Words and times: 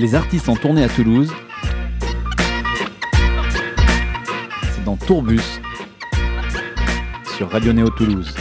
Les 0.00 0.14
artistes 0.14 0.48
en 0.48 0.56
tournée 0.56 0.82
à 0.82 0.88
Toulouse. 0.88 1.30
C'est 4.72 4.82
dans 4.82 4.96
Tourbus 4.96 5.60
sur 7.36 7.50
Radio 7.50 7.74
Néo 7.74 7.90
Toulouse. 7.90 8.34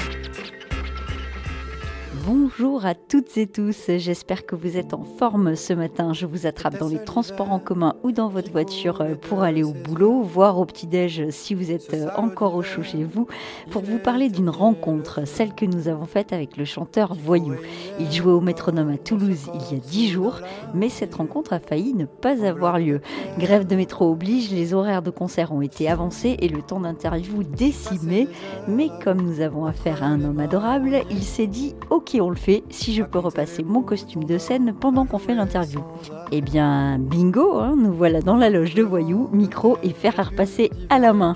Bonjour 2.49 2.83
à 2.83 2.95
toutes 2.95 3.37
et 3.37 3.45
tous, 3.45 3.91
j'espère 3.97 4.45
que 4.45 4.55
vous 4.55 4.75
êtes 4.75 4.95
en 4.95 5.03
forme 5.03 5.55
ce 5.55 5.71
matin. 5.73 6.13
Je 6.13 6.25
vous 6.25 6.47
attrape 6.47 6.79
dans 6.79 6.87
les 6.87 7.03
transports 7.03 7.51
en 7.51 7.59
commun 7.59 7.95
ou 8.01 8.11
dans 8.11 8.27
votre 8.27 8.51
voiture 8.51 9.01
euh, 9.01 9.13
pour 9.13 9.43
aller 9.43 9.61
au 9.61 9.73
boulot, 9.73 10.23
voire 10.23 10.57
au 10.57 10.65
petit-déj 10.65 11.29
si 11.29 11.53
vous 11.53 11.69
êtes 11.69 11.93
euh, 11.93 12.07
encore 12.17 12.55
au 12.55 12.63
chaud 12.63 12.81
chez 12.81 13.03
vous, 13.03 13.27
pour 13.69 13.83
vous 13.83 13.99
parler 13.99 14.29
d'une 14.29 14.49
rencontre, 14.49 15.27
celle 15.27 15.53
que 15.53 15.65
nous 15.65 15.87
avons 15.87 16.05
faite 16.05 16.33
avec 16.33 16.57
le 16.57 16.65
chanteur 16.65 17.13
Voyou. 17.13 17.53
Il 17.99 18.11
jouait 18.11 18.31
au 18.31 18.41
métronome 18.41 18.89
à 18.89 18.97
Toulouse 18.97 19.51
il 19.53 19.75
y 19.75 19.79
a 19.79 19.83
dix 19.83 20.09
jours, 20.09 20.39
mais 20.73 20.89
cette 20.89 21.15
rencontre 21.15 21.53
a 21.53 21.59
failli 21.59 21.93
ne 21.93 22.05
pas 22.05 22.43
avoir 22.43 22.79
lieu. 22.79 23.01
Grève 23.37 23.67
de 23.67 23.75
métro 23.75 24.11
oblige, 24.11 24.49
les 24.49 24.73
horaires 24.73 25.03
de 25.03 25.11
concert 25.11 25.53
ont 25.53 25.61
été 25.61 25.87
avancés 25.87 26.35
et 26.39 26.47
le 26.47 26.63
temps 26.63 26.79
d'interview 26.79 27.43
décimé, 27.43 28.27
mais 28.67 28.89
comme 29.03 29.21
nous 29.21 29.39
avons 29.39 29.65
affaire 29.65 30.03
à 30.03 30.07
un 30.07 30.23
homme 30.23 30.39
adorable, 30.39 31.01
il 31.11 31.23
s'est 31.23 31.47
dit 31.47 31.75
ok 31.91 32.17
on 32.19 32.31
le 32.31 32.38
fait 32.39 32.63
si 32.69 32.93
je 32.93 33.03
peux 33.03 33.19
repasser 33.19 33.63
mon 33.63 33.81
costume 33.81 34.23
de 34.23 34.37
scène 34.37 34.73
pendant 34.79 35.05
qu'on 35.05 35.19
fait 35.19 35.35
l'interview. 35.35 35.81
Eh 36.31 36.41
bien, 36.41 36.97
bingo, 36.99 37.59
hein, 37.59 37.75
nous 37.77 37.93
voilà 37.93 38.21
dans 38.21 38.37
la 38.37 38.49
loge 38.49 38.73
de 38.75 38.83
Voyou, 38.83 39.29
micro 39.31 39.77
et 39.83 39.89
fer 39.89 40.13
à 40.17 40.23
repasser 40.23 40.71
à 40.89 40.99
la 40.99 41.13
main. 41.13 41.35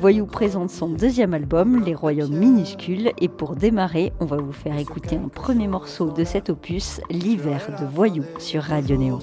Voyou 0.00 0.26
présente 0.26 0.70
son 0.70 0.88
deuxième 0.88 1.34
album, 1.34 1.82
Les 1.84 1.94
Royaumes 1.94 2.36
Minuscules, 2.36 3.12
et 3.18 3.28
pour 3.28 3.56
démarrer, 3.56 4.12
on 4.20 4.24
va 4.24 4.36
vous 4.36 4.52
faire 4.52 4.78
écouter 4.78 5.16
un 5.16 5.28
premier 5.28 5.68
morceau 5.68 6.10
de 6.10 6.24
cet 6.24 6.50
opus, 6.50 7.00
L'hiver 7.10 7.68
de 7.80 7.86
Voyou, 7.86 8.24
sur 8.38 8.62
Radio 8.62 8.96
Néo. 8.96 9.18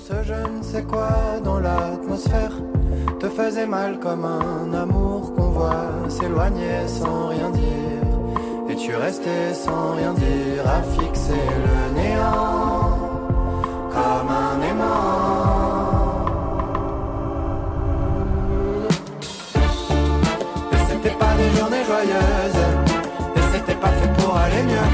dans 1.44 1.60
l'atmosphère? 1.60 2.54
Te 3.20 3.30
faisait 3.30 3.68
mal 3.68 4.00
comme 4.00 4.26
un 4.26 4.74
amour 4.74 5.34
qu'on 5.34 5.50
voit 5.50 6.10
s'éloigner 6.10 6.88
sans 6.88 7.30
rien 7.30 7.50
dire. 7.52 8.13
Et 8.74 8.76
tu 8.76 8.96
restais 8.96 9.54
sans 9.54 9.92
rien 9.92 10.14
dire 10.14 10.64
à 10.66 10.82
fixer 10.82 11.46
le 11.68 12.02
néant 12.02 12.98
comme 13.94 14.30
un 14.46 14.58
aimant. 14.70 16.26
Et 20.72 20.82
c'était 20.90 21.16
pas 21.24 21.34
des 21.38 21.52
journées 21.56 21.86
joyeuses, 21.86 22.64
et 23.36 23.44
c'était 23.54 23.76
pas 23.80 23.90
fait 23.90 24.12
pour 24.18 24.36
aller 24.38 24.64
mieux. 24.64 24.92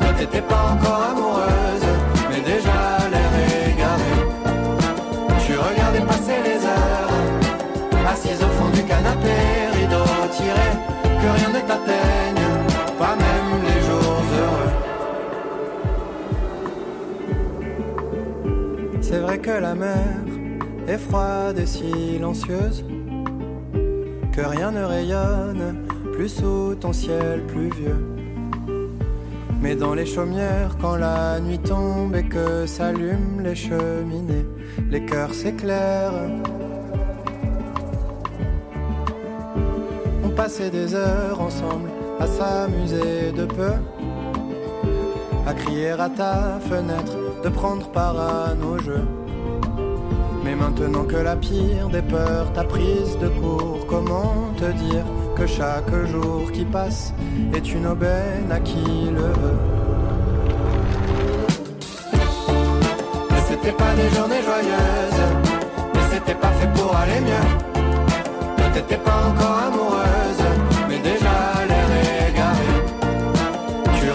Toi 0.00 0.08
t'étais 0.18 0.42
pas 0.42 0.62
encore 0.74 1.02
amoureuse, 1.12 1.88
mais 2.28 2.40
déjà 2.40 2.78
l'air 3.12 3.32
égaré. 3.70 4.14
Tu 5.46 5.52
regardais 5.56 6.04
passer 6.12 6.38
les 6.42 6.60
heures, 6.66 7.12
assise 8.10 8.42
au 8.42 8.48
fond 8.56 8.68
du 8.70 8.82
canapé, 8.82 9.36
rideau 9.74 10.06
tiré, 10.32 10.70
que 11.04 11.28
rien 11.38 11.50
ne 11.50 11.60
t'atteigne 11.68 12.43
C'est 19.14 19.20
vrai 19.20 19.38
que 19.38 19.52
la 19.52 19.76
mer 19.76 20.08
est 20.88 20.98
froide 20.98 21.56
et 21.60 21.66
silencieuse, 21.66 22.84
que 24.32 24.40
rien 24.40 24.72
ne 24.72 24.82
rayonne 24.82 25.86
plus 26.14 26.28
sous 26.28 26.74
ton 26.74 26.92
ciel 26.92 27.44
pluvieux. 27.46 28.04
Mais 29.62 29.76
dans 29.76 29.94
les 29.94 30.04
chaumières, 30.04 30.76
quand 30.80 30.96
la 30.96 31.38
nuit 31.38 31.60
tombe 31.60 32.16
et 32.16 32.24
que 32.24 32.66
s'allument 32.66 33.40
les 33.40 33.54
cheminées, 33.54 34.46
les 34.90 35.06
cœurs 35.06 35.32
s'éclairent. 35.32 36.28
On 40.24 40.30
passait 40.30 40.70
des 40.70 40.92
heures 40.92 41.40
ensemble 41.40 41.88
à 42.18 42.26
s'amuser 42.26 43.30
de 43.30 43.44
peu, 43.44 43.74
à 45.46 45.54
crier 45.54 45.90
à 45.90 46.08
ta 46.08 46.58
fenêtre, 46.68 47.23
de 47.44 47.50
prendre 47.50 47.86
part 47.88 48.18
à 48.18 48.54
nos 48.54 48.78
jeux. 48.78 49.06
Mais 50.42 50.54
maintenant 50.54 51.04
que 51.04 51.16
la 51.16 51.36
pire 51.36 51.88
des 51.92 52.00
peurs 52.00 52.50
t'a 52.54 52.64
prise 52.64 53.18
de 53.18 53.28
court, 53.28 53.86
comment 53.86 54.50
te 54.56 54.70
dire 54.84 55.04
que 55.36 55.46
chaque 55.46 55.94
jour 56.06 56.50
qui 56.52 56.64
passe 56.64 57.12
est 57.54 57.72
une 57.74 57.86
aubaine 57.86 58.50
à 58.50 58.60
qui 58.60 59.10
le 59.18 59.28
veut? 59.42 59.60
Mais 63.30 63.42
c'était 63.48 63.76
pas 63.82 63.92
des 63.94 64.08
journées 64.16 64.42
joyeuses, 64.50 65.24
mais 65.94 66.04
c'était 66.12 66.38
pas 66.44 66.52
fait 66.58 66.72
pour 66.78 66.96
aller 66.96 67.20
mieux. 67.20 68.72
T'étais 68.72 68.96
pas 68.96 69.18
encore 69.30 69.58
amoureuse, 69.68 70.44
mais 70.88 70.98
déjà 70.98 71.54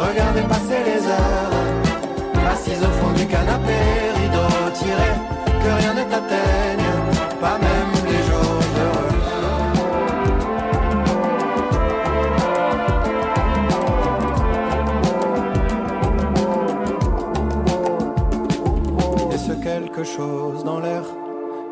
regardais 0.10 0.48
passer 0.48 0.80
les 0.86 1.08
heures, 1.08 1.59
assise 2.52 2.82
au 2.90 2.94
fond 3.00 3.12
du 3.20 3.26
canapé, 3.26 3.78
rideau 4.20 4.50
tiré, 4.74 5.12
que 5.62 5.70
rien 5.82 5.94
ne 5.94 6.04
t'atteigne, 6.12 6.90
pas 7.40 7.58
même 7.68 7.92
les 8.10 8.22
jours 8.30 8.64
heureux. 8.84 9.14
Et 19.34 19.38
ce 19.38 19.54
quelque 19.54 20.04
chose 20.04 20.64
dans 20.64 20.80
l'air 20.80 21.04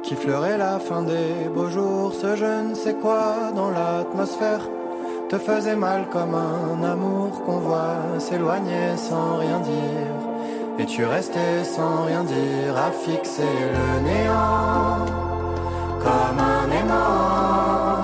qui 0.04 0.16
fleurait 0.16 0.58
la 0.58 0.80
fin 0.80 1.02
des 1.02 1.50
beaux 1.54 1.70
jours, 1.70 2.14
ce 2.14 2.36
je 2.36 2.70
ne 2.70 2.76
sais 2.76 2.94
quoi 2.94 3.52
dans 3.56 3.72
l'atmosphère? 3.72 4.66
Te 5.30 5.38
faisait 5.38 5.76
mal 5.76 6.08
comme 6.09 6.36
un 6.36 6.82
amour 6.94 7.44
qu'on 7.44 7.59
voit 7.68 7.98
s'éloigner 8.18 8.96
sans 8.96 9.36
rien 9.38 9.59
dire. 9.59 10.16
Et 10.80 10.86
tu 10.86 11.04
restais 11.06 11.64
sans 11.64 12.06
rien 12.06 12.24
dire 12.24 12.78
à 12.78 12.92
fixer 12.92 13.42
le 13.42 14.00
néant 14.08 15.06
comme 16.00 16.40
un 16.40 16.70
aimant. 16.80 17.98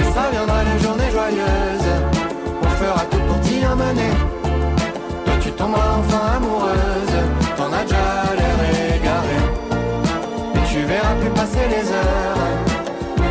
Et 0.00 0.02
ça 0.02 0.30
viendra 0.32 0.64
les 0.64 0.78
journées 0.82 1.10
joyeuses, 1.12 1.92
on 2.62 2.70
fera 2.70 3.04
tout 3.08 3.20
pour 3.28 3.40
t'y 3.40 3.64
amener. 3.64 4.10
Toi 5.24 5.34
tu 5.40 5.52
tomberas 5.52 5.98
enfin 6.00 6.36
amoureuse, 6.38 7.18
t'en 7.56 7.72
as 7.72 7.84
déjà 7.84 7.96
l'air 8.38 8.58
égaré. 8.96 9.38
Et 10.56 10.64
tu 10.72 10.80
verras 10.82 11.14
plus 11.20 11.30
passer 11.30 11.66
les 11.70 11.86
heures 11.92 12.42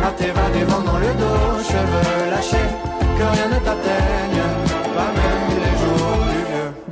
à 0.06 0.10
t'évader 0.12 0.64
dans 0.64 0.98
le 0.98 1.12
dos, 1.22 1.62
cheveux 1.62 2.30
lâchés, 2.30 2.70
que 3.18 3.22
rien 3.22 3.48
ne 3.48 3.58
t'atteigne, 3.66 4.42
pas 4.94 5.12
même 5.12 5.58
les. 5.62 5.77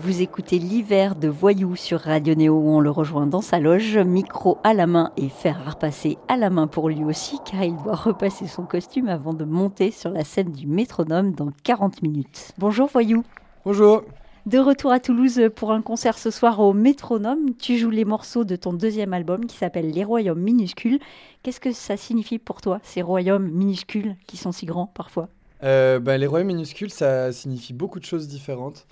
Vous 0.07 0.23
écoutez 0.23 0.61
l'hiver 0.61 1.17
de 1.17 1.27
Voyou 1.27 1.75
sur 1.75 1.99
Radio 1.99 2.37
Néo 2.37 2.55
où 2.55 2.69
on 2.69 2.79
le 2.79 2.91
rejoint 2.91 3.27
dans 3.27 3.41
sa 3.41 3.59
loge, 3.59 3.99
micro 3.99 4.57
à 4.63 4.73
la 4.73 4.87
main 4.87 5.11
et 5.17 5.29
fer 5.29 5.61
à 5.67 5.71
repasser 5.71 6.17
à 6.29 6.37
la 6.37 6.49
main 6.49 6.69
pour 6.69 6.89
lui 6.89 7.03
aussi 7.03 7.39
car 7.45 7.65
il 7.65 7.75
doit 7.75 7.97
repasser 7.97 8.47
son 8.47 8.63
costume 8.67 9.09
avant 9.09 9.35
de 9.35 9.45
monter 9.45 9.91
sur 9.91 10.11
la 10.11 10.23
scène 10.23 10.53
du 10.53 10.69
métronome 10.69 11.33
dans 11.33 11.51
40 11.65 12.03
minutes. 12.03 12.53
Bonjour 12.57 12.87
Voyou. 12.87 13.25
Bonjour. 13.65 14.05
De 14.47 14.61
retour 14.61 14.93
à 14.93 15.01
Toulouse 15.01 15.43
pour 15.57 15.73
un 15.73 15.83
concert 15.83 16.19
ce 16.19 16.31
soir 16.31 16.61
au 16.61 16.73
Métronome, 16.73 17.57
tu 17.59 17.77
joues 17.77 17.91
les 17.91 18.05
morceaux 18.05 18.45
de 18.45 18.55
ton 18.55 18.73
deuxième 18.75 19.13
album 19.13 19.47
qui 19.47 19.57
s'appelle 19.57 19.91
Les 19.91 20.05
Royaumes 20.05 20.39
minuscules. 20.39 21.01
Qu'est-ce 21.43 21.59
que 21.59 21.73
ça 21.73 21.97
signifie 21.97 22.39
pour 22.39 22.61
toi, 22.61 22.79
ces 22.85 23.03
royaumes 23.03 23.51
minuscules 23.51 24.15
qui 24.29 24.37
sont 24.37 24.53
si 24.53 24.67
grands 24.67 24.87
parfois? 24.87 25.29
Euh, 25.65 25.99
bah, 25.99 26.17
Les 26.17 26.29
royaumes 26.29 26.47
minuscules, 26.47 26.93
ça 26.93 27.33
signifie 27.33 27.73
beaucoup 27.73 27.99
de 27.99 28.05
choses 28.05 28.29
différentes. 28.29 28.87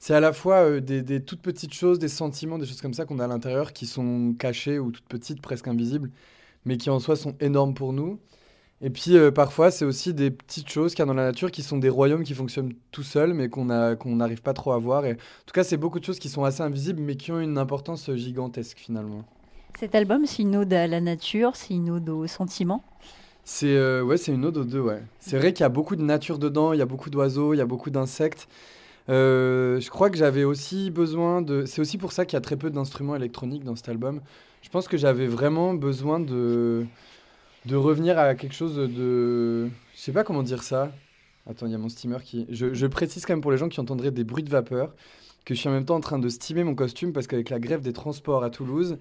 C'est 0.00 0.14
à 0.14 0.20
la 0.20 0.32
fois 0.32 0.64
euh, 0.64 0.80
des, 0.80 1.02
des, 1.02 1.22
toutes 1.22 1.42
petites 1.42 1.74
choses, 1.74 1.98
des 1.98 2.08
sentiments, 2.08 2.56
des 2.56 2.64
choses 2.64 2.80
comme 2.80 2.94
ça 2.94 3.04
qu'on 3.04 3.18
a 3.18 3.24
à 3.24 3.28
l'intérieur 3.28 3.74
qui 3.74 3.86
sont 3.86 4.34
cachées 4.36 4.78
ou 4.78 4.90
toutes 4.90 5.04
petites, 5.04 5.42
presque 5.42 5.68
invisibles, 5.68 6.10
mais 6.64 6.78
qui 6.78 6.88
en 6.88 6.98
soi 6.98 7.16
sont 7.16 7.36
énormes 7.38 7.74
pour 7.74 7.92
nous. 7.92 8.18
Et 8.80 8.88
puis 8.88 9.18
euh, 9.18 9.30
parfois, 9.30 9.70
c'est 9.70 9.84
aussi 9.84 10.14
des 10.14 10.30
petites 10.30 10.70
choses 10.70 10.94
qu'il 10.94 11.00
y 11.00 11.02
a 11.02 11.06
dans 11.06 11.12
la 11.12 11.26
nature 11.26 11.50
qui 11.50 11.62
sont 11.62 11.76
des 11.76 11.90
royaumes 11.90 12.24
qui 12.24 12.32
fonctionnent 12.32 12.72
tout 12.92 13.02
seuls, 13.02 13.34
mais 13.34 13.50
qu'on 13.50 13.66
n'arrive 13.66 14.40
pas 14.40 14.54
trop 14.54 14.72
à 14.72 14.78
voir. 14.78 15.04
Et, 15.04 15.12
en 15.12 15.44
tout 15.44 15.52
cas, 15.52 15.64
c'est 15.64 15.76
beaucoup 15.76 16.00
de 16.00 16.04
choses 16.06 16.18
qui 16.18 16.30
sont 16.30 16.44
assez 16.44 16.62
invisibles, 16.62 17.02
mais 17.02 17.16
qui 17.16 17.30
ont 17.30 17.38
une 17.38 17.58
importance 17.58 18.10
gigantesque 18.14 18.78
finalement. 18.78 19.26
Cet 19.78 19.94
album, 19.94 20.24
c'est 20.24 20.42
une 20.42 20.56
ode 20.56 20.72
à 20.72 20.86
la 20.86 21.02
nature, 21.02 21.56
c'est 21.56 21.74
une 21.74 21.90
ode 21.90 22.08
aux 22.08 22.26
sentiments? 22.26 22.82
C'est 23.44 23.76
euh, 23.76 24.02
ouais, 24.02 24.16
c'est 24.16 24.32
une 24.32 24.46
ode 24.46 24.56
aux 24.56 24.64
deux, 24.64 24.80
ouais. 24.80 25.02
C'est 25.18 25.36
vrai 25.36 25.52
qu'il 25.52 25.62
y 25.62 25.66
a 25.66 25.70
beaucoup 25.70 25.96
de 25.96 26.02
nature 26.02 26.38
dedans, 26.38 26.72
il 26.72 26.78
y 26.78 26.82
a 26.82 26.86
beaucoup 26.86 27.10
d'oiseaux, 27.10 27.52
il 27.52 27.58
y 27.58 27.62
a 27.62 27.66
beaucoup 27.66 27.90
d'insectes. 27.90 28.48
Euh, 29.10 29.80
je 29.80 29.90
crois 29.90 30.10
que 30.10 30.16
j'avais 30.16 30.44
aussi 30.44 30.90
besoin 30.90 31.42
de. 31.42 31.64
C'est 31.66 31.80
aussi 31.80 31.98
pour 31.98 32.12
ça 32.12 32.24
qu'il 32.24 32.36
y 32.36 32.38
a 32.38 32.40
très 32.40 32.56
peu 32.56 32.70
d'instruments 32.70 33.16
électroniques 33.16 33.64
dans 33.64 33.76
cet 33.76 33.88
album. 33.88 34.20
Je 34.62 34.68
pense 34.70 34.88
que 34.88 34.96
j'avais 34.96 35.26
vraiment 35.26 35.74
besoin 35.74 36.20
de 36.20 36.86
de 37.66 37.76
revenir 37.76 38.18
à 38.18 38.34
quelque 38.34 38.54
chose 38.54 38.76
de. 38.76 39.68
Je 39.94 40.00
sais 40.00 40.12
pas 40.12 40.24
comment 40.24 40.42
dire 40.42 40.62
ça. 40.62 40.92
Attends, 41.48 41.66
il 41.66 41.72
y 41.72 41.74
a 41.74 41.78
mon 41.78 41.88
steamer 41.88 42.22
qui. 42.22 42.46
Je, 42.50 42.74
je 42.74 42.86
précise 42.86 43.26
quand 43.26 43.32
même 43.34 43.40
pour 43.42 43.50
les 43.50 43.58
gens 43.58 43.68
qui 43.68 43.80
entendraient 43.80 44.10
des 44.12 44.24
bruits 44.24 44.44
de 44.44 44.50
vapeur 44.50 44.94
que 45.44 45.54
je 45.54 45.60
suis 45.60 45.68
en 45.68 45.72
même 45.72 45.84
temps 45.84 45.96
en 45.96 46.00
train 46.00 46.18
de 46.18 46.28
steamer 46.28 46.64
mon 46.64 46.74
costume 46.74 47.12
parce 47.12 47.26
qu'avec 47.26 47.50
la 47.50 47.58
grève 47.58 47.80
des 47.80 47.92
transports 47.92 48.44
à 48.44 48.50
Toulouse, 48.50 48.98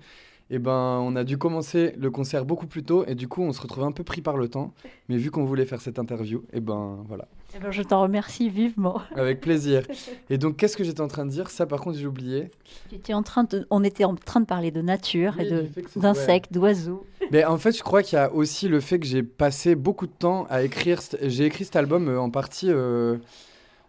eh 0.51 0.57
ben, 0.59 0.99
on 1.03 1.15
a 1.15 1.23
dû 1.23 1.37
commencer 1.37 1.93
le 1.97 2.09
concert 2.09 2.43
beaucoup 2.45 2.65
plus 2.65 2.83
tôt 2.83 3.03
et 3.07 3.13
du 3.15 3.27
coup, 3.27 3.41
on 3.43 3.53
se 3.53 3.61
retrouve 3.61 3.83
un 3.83 3.91
peu 3.91 4.03
pris 4.03 4.21
par 4.21 4.35
le 4.37 4.47
temps. 4.47 4.73
Mais 5.07 5.17
vu 5.17 5.29
qu'on 5.29 5.45
voulait 5.45 5.65
faire 5.65 5.79
cette 5.81 5.99
interview, 5.99 6.43
eh 6.53 6.59
ben 6.59 6.97
voilà. 7.07 7.27
Eh 7.55 7.59
ben, 7.59 7.71
je 7.71 7.81
t'en 7.83 8.01
remercie 8.01 8.49
vivement. 8.49 9.01
Avec 9.15 9.41
plaisir. 9.41 9.83
Et 10.29 10.37
donc, 10.37 10.57
qu'est-ce 10.57 10.75
que 10.77 10.83
j'étais 10.83 11.01
en 11.01 11.07
train 11.07 11.25
de 11.25 11.31
dire? 11.31 11.49
Ça, 11.49 11.65
par 11.65 11.81
contre, 11.81 11.97
j'ai 11.97 12.05
oublié. 12.07 12.49
J'étais 12.91 13.13
en 13.13 13.23
train 13.23 13.43
de... 13.43 13.65
On 13.69 13.83
était 13.83 14.05
en 14.05 14.15
train 14.15 14.39
de 14.39 14.45
parler 14.45 14.69
de 14.71 14.81
nature 14.81 15.33
Oui, 15.37 15.45
et 15.45 15.49
de- 15.51 15.67
d'insectes, 15.99 16.53
d'oiseaux. 16.53 17.05
Mais 17.31 17.45
en 17.45 17.57
fait, 17.57 17.75
je 17.75 17.81
crois 17.83 18.03
qu'il 18.03 18.17
y 18.17 18.19
a 18.21 18.31
aussi 18.33 18.67
le 18.67 18.79
fait 18.79 18.99
que 18.99 19.05
j'ai 19.07 19.23
passé 19.23 19.75
beaucoup 19.75 20.05
de 20.07 20.11
temps 20.11 20.45
à 20.49 20.63
écrire. 20.63 20.99
J'ai 21.23 21.45
écrit 21.45 21.65
cet 21.65 21.75
album 21.75 22.07
euh, 22.07 22.19
en 22.19 22.29
partie 22.29 22.69
euh, 22.69 23.17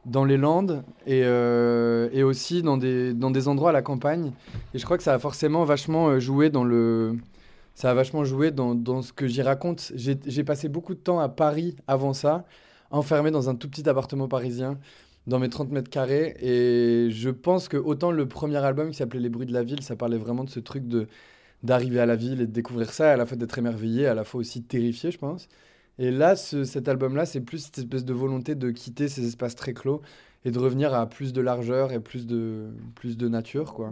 dans 0.07 0.25
les 0.25 0.37
Landes 0.37 0.83
et, 1.07 1.23
euh, 1.25 2.09
et 2.13 2.23
aussi 2.23 2.63
dans 2.63 2.77
des, 2.77 3.13
dans 3.13 3.31
des 3.31 3.49
endroits 3.49 3.71
à 3.71 3.73
la 3.73 3.83
campagne. 3.83 4.33
Et 4.75 4.79
je 4.79 4.85
crois 4.85 4.97
que 4.97 5.03
ça 5.03 5.15
a 5.15 5.19
forcément 5.19 5.65
vachement 5.65 6.09
euh, 6.09 6.21
joué 6.21 6.51
dans 6.51 6.65
le. 6.65 7.17
Ça 7.75 7.91
a 7.91 7.95
vachement 7.95 8.25
joué 8.25 8.51
dans, 8.51 8.75
dans 8.75 9.03
ce 9.03 9.13
que 9.13 9.27
j'y 9.27 9.43
raconte. 9.43 9.93
J'ai 9.95 10.45
passé 10.45 10.69
beaucoup 10.69 10.95
de 10.95 10.99
temps 11.01 11.21
à 11.21 11.29
Paris 11.29 11.77
avant 11.87 12.13
ça, 12.13 12.45
enfermé 12.91 13.31
dans 13.31 13.49
un 13.49 13.55
tout 13.55 13.71
petit 13.71 13.89
appartement 13.89 14.29
parisien, 14.29 14.79
dans 15.27 15.39
mes 15.39 15.49
30 15.49 15.71
mètres 15.71 15.89
carrés. 15.89 16.37
Et 16.43 17.11
je 17.11 17.31
pense 17.31 17.69
que 17.69 17.79
autant 17.79 18.11
le 18.11 18.29
premier 18.29 18.59
album 18.59 18.91
qui 18.91 18.97
s'appelait 18.97 19.21
Les 19.21 19.31
bruits 19.31 19.47
de 19.47 19.53
la 19.55 19.63
ville, 19.63 19.83
ça 19.83 19.97
parlait 19.97 20.19
vraiment 20.19 20.45
de 20.45 20.51
ce 20.51 20.61
truc 20.61 20.85
d'arriver 21.63 22.01
à 22.01 22.07
la 22.07 22.17
ville 22.17 22.43
et 22.43 22.47
de 22.47 22.53
découvrir 22.53 22.93
ça, 22.93 23.13
à 23.13 23.17
la 23.17 23.25
fois 23.25 23.39
d'être 23.39 23.57
émerveillé, 23.57 24.07
à 24.07 24.15
la 24.15 24.25
fois 24.25 24.41
aussi 24.41 24.63
terrifié, 24.63 25.11
je 25.11 25.19
pense. 25.19 25.49
Et 26.03 26.11
là, 26.11 26.35
ce- 26.35 26.65
cet 26.65 26.89
album-là, 26.89 27.27
c'est 27.27 27.43
plus 27.43 27.59
cette 27.59 27.77
espèce 27.77 28.07
de 28.07 28.15
volonté 28.15 28.55
de 28.55 28.71
quitter 28.71 29.07
ces 29.07 29.27
espaces 29.27 29.55
très 29.55 29.75
clos 29.75 30.01
et 30.47 30.51
de 30.51 30.59
revenir 30.59 30.95
à 30.95 31.05
plus 31.05 31.35
de 31.35 31.43
largeur 31.43 31.93
et 31.93 32.01
plus 32.01 32.27
de, 32.27 32.69
plus 32.95 33.19
de 33.19 33.29
nature, 33.29 33.75
quoi. 33.75 33.91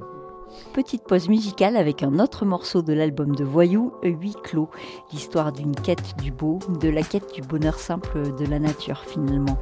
Petite 0.72 1.02
pause 1.04 1.28
musicale 1.28 1.76
avec 1.76 2.02
un 2.02 2.18
autre 2.18 2.46
morceau 2.46 2.80
de 2.80 2.94
l'album 2.94 3.36
de 3.36 3.44
Voyou, 3.44 3.92
Huit 4.02 4.38
clos. 4.42 4.70
L'histoire 5.12 5.52
d'une 5.52 5.74
quête 5.74 6.14
du 6.22 6.32
beau, 6.32 6.58
de 6.80 6.88
la 6.88 7.02
quête 7.02 7.34
du 7.34 7.42
bonheur 7.42 7.78
simple 7.78 8.34
de 8.38 8.46
la 8.46 8.58
nature 8.58 9.04
finalement. 9.06 9.58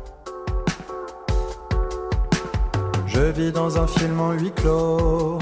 Je 3.09 3.23
vis 3.33 3.51
dans 3.51 3.77
un 3.77 3.89
film 3.89 4.21
en 4.21 4.31
huis 4.35 4.53
clos. 4.53 5.39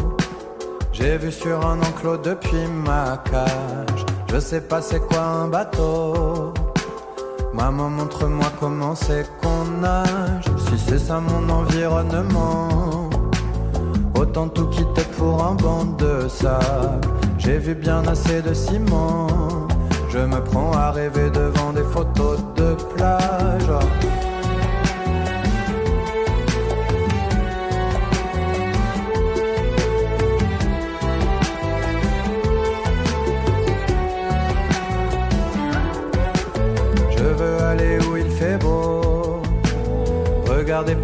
J'ai 0.92 1.18
vu 1.18 1.30
sur 1.30 1.66
un 1.66 1.78
enclos 1.82 2.16
depuis 2.16 2.66
ma 2.86 3.22
cage. 3.30 4.06
Je 4.32 4.38
sais 4.40 4.62
pas 4.62 4.80
c'est 4.80 5.00
quoi 5.00 5.20
un 5.20 5.48
bateau. 5.48 6.54
Maman, 7.54 7.88
montre-moi 7.88 8.50
comment 8.58 8.96
c'est 8.96 9.26
qu'on 9.40 9.80
nage. 9.80 10.44
Si 10.66 10.76
c'est 10.76 10.98
ça 10.98 11.20
mon 11.20 11.48
environnement. 11.48 13.08
Autant 14.16 14.48
tout 14.48 14.66
quitter 14.68 15.04
pour 15.16 15.44
un 15.44 15.54
banc 15.54 15.84
de 15.84 16.28
sable. 16.28 17.00
J'ai 17.38 17.58
vu 17.58 17.74
bien 17.74 18.02
assez 18.08 18.42
de 18.42 18.52
ciment. 18.52 19.28
Je 20.10 20.18
me 20.18 20.40
prends 20.42 20.72
à 20.72 20.90
rêver 20.90 21.30
devant 21.30 21.72
des 21.72 21.84
photos 21.84 22.33
Regarder 40.76 40.96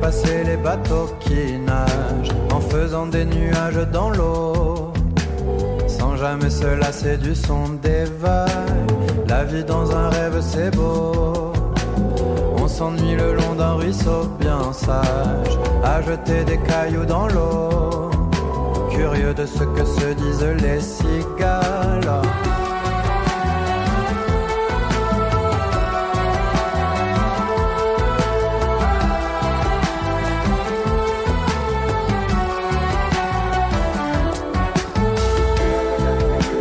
les 0.44 0.56
bateaux 0.56 1.08
qui 1.20 1.56
nagent 1.56 2.34
en 2.52 2.60
faisant 2.60 3.06
des 3.06 3.24
nuages 3.24 3.86
dans 3.92 4.10
l'eau. 4.10 4.92
Sans 5.86 6.16
jamais 6.16 6.50
se 6.50 6.66
lasser 6.66 7.16
du 7.16 7.36
son 7.36 7.78
des 7.80 8.02
vagues. 8.18 8.90
La 9.28 9.44
vie 9.44 9.62
dans 9.62 9.88
un 9.92 10.08
rêve 10.08 10.40
c'est 10.40 10.74
beau. 10.74 11.52
On 12.56 12.66
s'ennuie 12.66 13.14
le 13.14 13.34
long 13.34 13.54
d'un 13.56 13.74
ruisseau 13.74 14.24
bien 14.40 14.72
sage. 14.72 15.56
À 15.84 16.02
jeter 16.02 16.42
des 16.42 16.58
cailloux 16.58 17.04
dans 17.04 17.28
l'eau. 17.28 18.10
Curieux 18.90 19.34
de 19.34 19.46
ce 19.46 19.62
que 19.62 19.84
se 19.84 20.14
disent 20.14 20.64
les 20.64 20.80
cigales. 20.80 22.49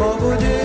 Au 0.01 0.17
bout 0.17 0.58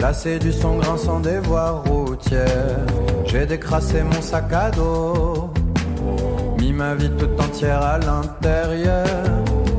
Lassé 0.00 0.38
du 0.38 0.52
son 0.52 0.76
grinçant 0.76 1.20
des 1.20 1.38
voies 1.38 1.82
routières. 1.86 2.86
J'ai 3.26 3.46
décrassé 3.46 4.02
mon 4.02 4.22
sac 4.22 4.52
à 4.52 4.70
dos. 4.70 5.50
Mis 6.58 6.72
ma 6.72 6.94
vie 6.94 7.10
tout 7.10 7.30
entière 7.42 7.82
à 7.82 7.98
l'intérieur. 7.98 9.06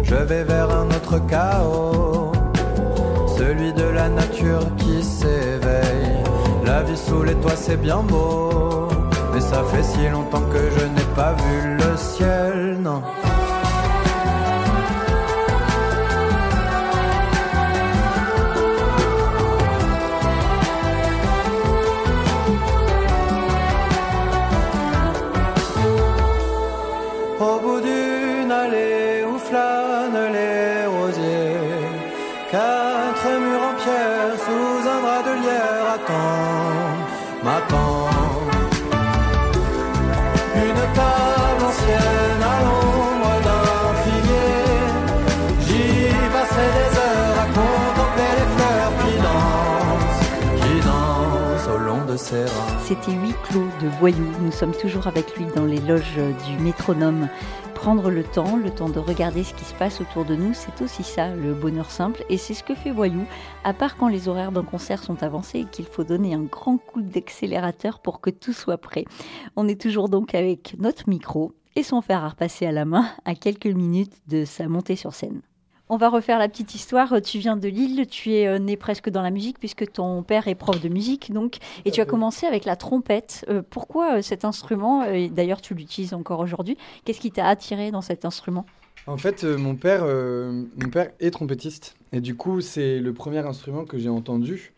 Je 0.04 0.16
vais 0.16 0.44
vers 0.44 0.70
un 0.70 0.88
autre 0.88 1.20
chaos. 1.28 2.31
Celui 3.38 3.74
de 3.74 3.83
la 3.83 4.09
nature 4.09 4.66
qui 4.78 5.04
s'éveille. 5.04 6.24
La 6.66 6.83
vie 6.83 6.98
sous 6.98 7.24
les 7.24 7.36
toits 7.36 7.56
c'est 7.56 7.81
bien 7.81 8.04
beau. 8.04 8.88
Mais 9.33 9.42
ça 9.42 9.64
fait 9.71 9.83
si 9.83 10.07
longtemps 10.09 10.48
que 10.54 10.59
je 10.78 10.86
n'ai 10.86 11.09
pas 11.16 11.33
vu 11.33 11.78
le 11.78 11.98
ciel, 11.98 12.78
non. 12.81 13.02
C'était 52.90 53.12
Huit 53.12 53.36
clos 53.44 53.68
de 53.84 53.88
Voyou. 54.00 54.26
Nous 54.42 54.52
sommes 54.52 54.72
toujours 54.72 55.06
avec 55.06 55.38
lui 55.38 55.46
dans 55.56 55.66
les 55.66 55.80
loges 55.80 56.19
du 56.48 56.58
métronome. 56.58 57.30
Prendre 57.76 58.10
le 58.10 58.24
temps, 58.24 58.58
le 58.58 58.72
temps 58.72 58.90
de 58.90 58.98
regarder 58.98 59.44
ce 59.44 59.54
qui 59.54 59.64
se 59.64 59.76
passe 59.76 60.02
autour 60.02 60.26
de 60.26 60.36
nous, 60.36 60.56
c'est 60.56 60.81
aussi 60.81 61.04
ça, 61.04 61.36
le 61.36 61.54
bonheur 61.54 61.92
simple. 61.92 62.26
Et 62.30 62.38
c'est 62.38 62.56
ce 62.56 62.64
que 62.64 62.74
fait 62.74 62.90
Voyou, 62.90 63.28
à 63.64 63.76
part 63.76 63.96
quand 63.96 64.08
les 64.08 64.28
horaires 64.28 64.52
d'un 64.52 64.64
concert 64.64 65.04
sont 65.04 65.22
avancés 65.22 65.60
et 65.60 65.66
qu'il 65.66 65.86
faut 65.86 66.04
donner 66.04 66.34
un 66.34 66.42
grand 66.42 66.80
coup 66.80 67.04
d'accélérateur 67.04 68.00
pour 68.00 68.22
que 68.22 68.31
tout 68.31 68.54
soit 68.54 68.80
prêt. 68.80 69.06
On 69.56 69.68
est 69.68 69.80
toujours 69.80 70.10
donc 70.10 70.34
avec 70.34 70.76
notre 70.80 71.08
micro 71.08 71.52
et 71.76 71.84
son 71.84 72.02
fer 72.02 72.24
à 72.24 72.30
repasser 72.30 72.66
à 72.66 72.72
la 72.72 72.86
main 72.86 73.06
à 73.24 73.36
quelques 73.36 73.68
minutes 73.68 74.18
de 74.28 74.46
sa 74.46 74.68
montée 74.68 74.96
sur 74.96 75.14
scène. 75.14 75.42
On 75.92 75.98
va 75.98 76.10
refaire 76.10 76.38
la 76.38 76.48
petite 76.48 76.76
histoire. 76.76 77.19
Tu 77.22 77.40
viens 77.40 77.58
de 77.58 77.68
Lille, 77.68 78.06
tu 78.08 78.31
es 78.31 78.48
euh, 78.48 78.60
né 78.60 78.78
presque 78.78 79.10
dans 79.10 79.24
la 79.24 79.31
musique 79.31 79.58
puisque 79.58 79.92
ton 79.92 80.22
père 80.22 80.48
est 80.48 80.54
prof 80.54 80.80
de 80.80 80.88
musique, 80.88 81.31
donc, 81.34 81.58
et 81.84 81.90
tu 81.90 82.00
as 82.00 82.06
commencé 82.06 82.46
avec 82.46 82.64
la 82.66 82.76
trompette. 82.76 83.44
Euh, 83.50 83.64
pourquoi 83.68 84.18
euh, 84.18 84.22
cet 84.22 84.46
instrument 84.46 85.04
et 85.04 85.30
D'ailleurs, 85.30 85.62
tu 85.62 85.74
l'utilises 85.74 86.14
encore 86.14 86.42
aujourd'hui. 86.42 86.78
Qu'est-ce 87.06 87.19
qui 87.19 87.31
t'a 87.31 87.48
attiré 87.48 87.90
dans 87.90 88.02
cet 88.02 88.24
instrument? 88.24 88.68
En 89.08 89.18
fait, 89.18 89.44
euh, 89.44 89.58
mon, 89.58 89.76
père, 89.76 90.02
euh, 90.04 90.64
mon 90.80 90.90
père 90.90 91.10
est 91.19 91.31
trompettiste. 91.31 91.96
Et 92.12 92.22
du 92.22 92.36
coup, 92.36 92.62
c'est 92.62 93.00
le 93.00 93.12
premier 93.12 93.40
instrument 93.40 93.86
que 93.86 93.98
j'ai 93.98 94.10
entendu. 94.10 94.74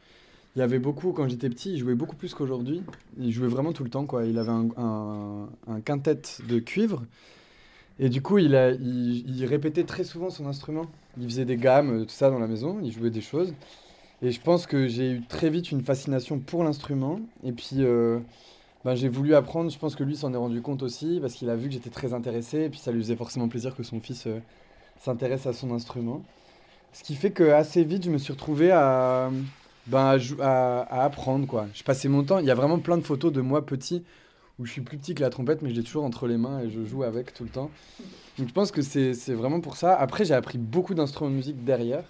Il 0.55 0.59
y 0.59 0.61
avait 0.61 0.79
beaucoup, 0.79 1.11
quand 1.11 1.27
j'étais 1.27 1.49
petit, 1.49 1.73
il 1.73 1.77
jouait 1.79 1.95
beaucoup 1.95 2.15
plus 2.15 2.33
qu'aujourd'hui. 2.33 2.83
Il 3.17 3.31
jouait 3.33 3.49
vraiment 3.49 3.73
tout 3.73 3.83
le 3.83 3.89
temps, 3.89 4.05
quoi. 4.05 4.25
Il 4.25 4.37
avait 4.37 4.51
un, 4.51 4.69
un, 4.77 5.49
un 5.67 5.81
quintet 5.81 6.21
de 6.47 6.59
cuivre. 6.59 7.03
Et 8.01 8.09
du 8.09 8.23
coup, 8.23 8.39
il, 8.39 8.55
a, 8.55 8.71
répétait 9.47 9.83
très 9.83 10.03
souvent 10.03 10.31
son 10.31 10.47
instrument. 10.47 10.87
Il 11.19 11.25
faisait 11.25 11.45
des 11.45 11.55
gammes, 11.55 12.05
tout 12.07 12.13
ça 12.13 12.31
dans 12.31 12.39
la 12.39 12.47
maison. 12.47 12.79
Il 12.83 12.91
jouait 12.91 13.11
des 13.11 13.21
choses. 13.21 13.53
Et 14.23 14.31
je 14.31 14.41
pense 14.41 14.65
que 14.65 14.87
j'ai 14.87 15.11
eu 15.11 15.21
très 15.21 15.51
vite 15.51 15.71
une 15.71 15.83
fascination 15.83 16.39
pour 16.39 16.63
l'instrument. 16.63 17.19
Et 17.43 17.51
puis, 17.51 17.77
euh, 17.77 18.19
ben, 18.83 18.95
j'ai 18.95 19.07
voulu 19.07 19.35
apprendre. 19.35 19.69
Je 19.69 19.77
pense 19.77 19.95
que 19.95 20.03
lui 20.03 20.15
s'en 20.15 20.33
est 20.33 20.37
rendu 20.37 20.63
compte 20.63 20.81
aussi, 20.81 21.19
parce 21.21 21.35
qu'il 21.35 21.47
a 21.51 21.55
vu 21.55 21.67
que 21.67 21.73
j'étais 21.75 21.91
très 21.91 22.15
intéressé. 22.15 22.63
Et 22.63 22.69
puis, 22.69 22.79
ça 22.79 22.91
lui 22.91 23.03
faisait 23.03 23.15
forcément 23.15 23.47
plaisir 23.47 23.75
que 23.75 23.83
son 23.83 23.99
fils 23.99 24.25
euh, 24.25 24.39
s'intéresse 24.97 25.45
à 25.45 25.53
son 25.53 25.71
instrument. 25.71 26.23
Ce 26.93 27.03
qui 27.03 27.13
fait 27.13 27.31
que 27.31 27.51
assez 27.51 27.83
vite, 27.83 28.03
je 28.03 28.09
me 28.09 28.17
suis 28.17 28.33
retrouvé 28.33 28.71
à, 28.71 29.29
ben, 29.85 30.17
à 30.39 31.03
apprendre. 31.03 31.45
Quoi. 31.45 31.67
Je 31.75 31.83
passais 31.83 32.09
mon 32.09 32.23
temps. 32.23 32.39
Il 32.39 32.45
y 32.45 32.51
a 32.51 32.55
vraiment 32.55 32.79
plein 32.79 32.97
de 32.97 33.03
photos 33.03 33.31
de 33.31 33.41
moi 33.41 33.63
petit, 33.63 34.03
où 34.59 34.65
je 34.65 34.71
suis 34.71 34.81
plus 34.81 34.97
petit 34.97 35.15
que 35.15 35.21
la 35.21 35.29
trompette, 35.29 35.61
mais 35.61 35.69
je 35.69 35.75
l'ai 35.75 35.83
toujours 35.83 36.03
entre 36.03 36.27
les 36.27 36.37
mains 36.37 36.59
et 36.61 36.69
je 36.69 36.83
joue 36.85 37.03
avec 37.03 37.33
tout 37.33 37.43
le 37.43 37.49
temps. 37.49 37.69
Donc, 38.37 38.47
je 38.47 38.53
pense 38.53 38.71
que 38.71 38.81
c'est 38.81 39.13
c'est 39.13 39.33
vraiment 39.33 39.59
pour 39.61 39.75
ça. 39.75 39.95
Après, 39.95 40.25
j'ai 40.25 40.33
appris 40.33 40.57
beaucoup 40.57 40.93
d'instruments 40.93 41.29
de 41.31 41.35
musique 41.35 41.63
derrière. 41.63 42.03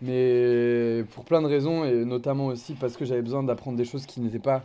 Mais 0.00 1.04
pour 1.12 1.24
plein 1.24 1.42
de 1.42 1.46
raisons, 1.48 1.84
et 1.84 2.04
notamment 2.04 2.46
aussi 2.46 2.74
parce 2.74 2.96
que 2.96 3.04
j'avais 3.04 3.22
besoin 3.22 3.42
d'apprendre 3.42 3.76
des 3.76 3.84
choses 3.84 4.06
qui 4.06 4.20
n'étaient 4.20 4.38
pas 4.38 4.62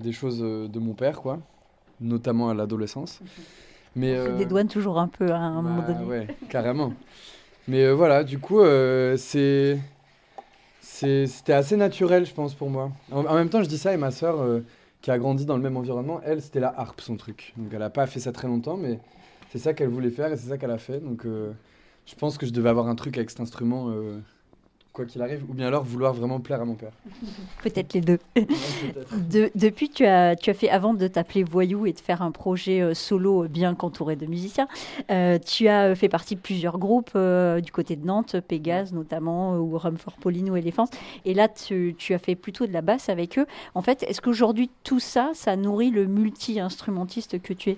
des 0.00 0.12
choses 0.12 0.40
euh, 0.42 0.68
de 0.68 0.78
mon 0.78 0.92
père, 0.92 1.22
quoi. 1.22 1.38
Notamment 2.00 2.50
à 2.50 2.54
l'adolescence. 2.54 3.20
Mais, 3.96 4.18
On 4.18 4.24
se 4.24 4.30
euh, 4.30 4.36
dédouane 4.36 4.68
toujours 4.68 4.98
un 4.98 5.08
peu 5.08 5.30
à 5.30 5.38
un 5.38 5.62
moment 5.62 5.82
bah, 5.86 5.94
donné. 5.94 6.04
Ouais, 6.04 6.26
carrément. 6.50 6.92
Mais 7.68 7.84
euh, 7.84 7.94
voilà, 7.94 8.22
du 8.24 8.38
coup, 8.38 8.60
euh, 8.60 9.16
c'est. 9.16 9.78
c'est- 10.80 11.26
C'était 11.26 11.52
assez 11.54 11.76
naturel, 11.76 12.26
je 12.26 12.34
pense, 12.34 12.52
pour 12.54 12.68
moi. 12.68 12.90
En, 13.12 13.24
en 13.24 13.34
même 13.34 13.48
temps, 13.48 13.62
je 13.62 13.68
dis 13.68 13.78
ça, 13.78 13.94
et 13.94 13.96
ma 13.96 14.10
sœur, 14.10 14.40
euh, 14.42 14.60
qui 15.04 15.10
a 15.10 15.18
grandi 15.18 15.44
dans 15.44 15.56
le 15.56 15.62
même 15.62 15.76
environnement, 15.76 16.22
elle, 16.24 16.40
c'était 16.40 16.60
la 16.60 16.72
harpe, 16.80 17.02
son 17.02 17.18
truc. 17.18 17.52
Donc, 17.58 17.68
elle 17.74 17.80
n'a 17.80 17.90
pas 17.90 18.06
fait 18.06 18.20
ça 18.20 18.32
très 18.32 18.48
longtemps, 18.48 18.78
mais 18.78 19.00
c'est 19.50 19.58
ça 19.58 19.74
qu'elle 19.74 19.90
voulait 19.90 20.08
faire, 20.08 20.32
et 20.32 20.36
c'est 20.38 20.48
ça 20.48 20.56
qu'elle 20.56 20.70
a 20.70 20.78
fait. 20.78 20.98
Donc, 20.98 21.26
euh, 21.26 21.52
je 22.06 22.14
pense 22.14 22.38
que 22.38 22.46
je 22.46 22.52
devais 22.52 22.70
avoir 22.70 22.88
un 22.88 22.94
truc 22.94 23.18
avec 23.18 23.28
cet 23.28 23.40
instrument, 23.40 23.90
euh, 23.90 24.18
quoi 24.94 25.04
qu'il 25.06 25.20
arrive, 25.22 25.42
ou 25.48 25.54
bien 25.54 25.66
alors 25.66 25.82
vouloir 25.82 26.14
vraiment 26.14 26.38
plaire 26.38 26.60
à 26.62 26.64
mon 26.64 26.76
père. 26.76 26.92
Peut-être 27.64 27.94
les 27.94 28.00
deux. 28.00 28.18
Ouais, 28.36 28.46
peut-être. 28.94 29.28
De- 29.28 29.50
depuis, 29.56 29.90
tu 29.90 30.06
as, 30.06 30.36
tu 30.36 30.50
as 30.50 30.54
fait, 30.54 30.70
avant 30.70 30.94
de 30.94 31.08
t'appeler 31.08 31.42
Voyou 31.42 31.84
et 31.84 31.92
de 31.92 31.98
faire 31.98 32.22
un 32.22 32.30
projet 32.30 32.80
euh, 32.80 32.94
solo 32.94 33.44
euh, 33.44 33.48
bien 33.48 33.74
qu'entouré 33.74 34.14
de 34.14 34.24
musiciens, 34.26 34.68
euh, 35.10 35.38
tu 35.44 35.66
as 35.66 35.96
fait 35.96 36.08
partie 36.08 36.36
de 36.36 36.40
plusieurs 36.40 36.78
groupes 36.78 37.10
euh, 37.16 37.60
du 37.60 37.72
côté 37.72 37.96
de 37.96 38.06
Nantes, 38.06 38.36
Pégase 38.46 38.92
notamment, 38.92 39.58
ou 39.58 39.76
Rum 39.76 39.96
for 39.96 40.12
Pauline 40.14 40.48
ou 40.48 40.56
Elephants. 40.56 40.88
Et 41.24 41.34
là, 41.34 41.48
tu, 41.48 41.96
tu 41.98 42.14
as 42.14 42.18
fait 42.18 42.36
plutôt 42.36 42.66
de 42.66 42.72
la 42.72 42.80
basse 42.80 43.08
avec 43.08 43.36
eux. 43.36 43.46
En 43.74 43.82
fait, 43.82 44.04
est-ce 44.04 44.20
qu'aujourd'hui, 44.20 44.70
tout 44.84 45.00
ça, 45.00 45.32
ça 45.34 45.56
nourrit 45.56 45.90
le 45.90 46.06
multi-instrumentiste 46.06 47.42
que 47.42 47.52
tu 47.52 47.70
es? 47.70 47.76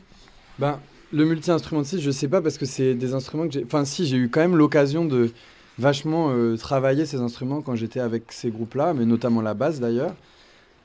Ben, 0.58 0.78
le 1.12 1.24
multi-instrumentiste, 1.24 2.02
je 2.02 2.10
sais 2.10 2.28
pas 2.28 2.42
parce 2.42 2.58
que 2.58 2.66
c'est 2.66 2.94
des 2.94 3.14
instruments 3.14 3.46
que 3.46 3.54
j'ai. 3.54 3.64
Enfin, 3.64 3.86
si, 3.86 4.04
j'ai 4.06 4.18
eu 4.18 4.28
quand 4.28 4.40
même 4.40 4.56
l'occasion 4.56 5.06
de 5.06 5.32
vachement 5.78 6.30
euh, 6.30 6.56
travailler 6.56 7.06
ces 7.06 7.20
instruments 7.20 7.60
quand 7.62 7.74
j'étais 7.74 8.00
avec 8.00 8.32
ces 8.32 8.50
groupes-là, 8.50 8.94
mais 8.94 9.04
notamment 9.04 9.42
la 9.42 9.54
basse 9.54 9.80
d'ailleurs, 9.80 10.14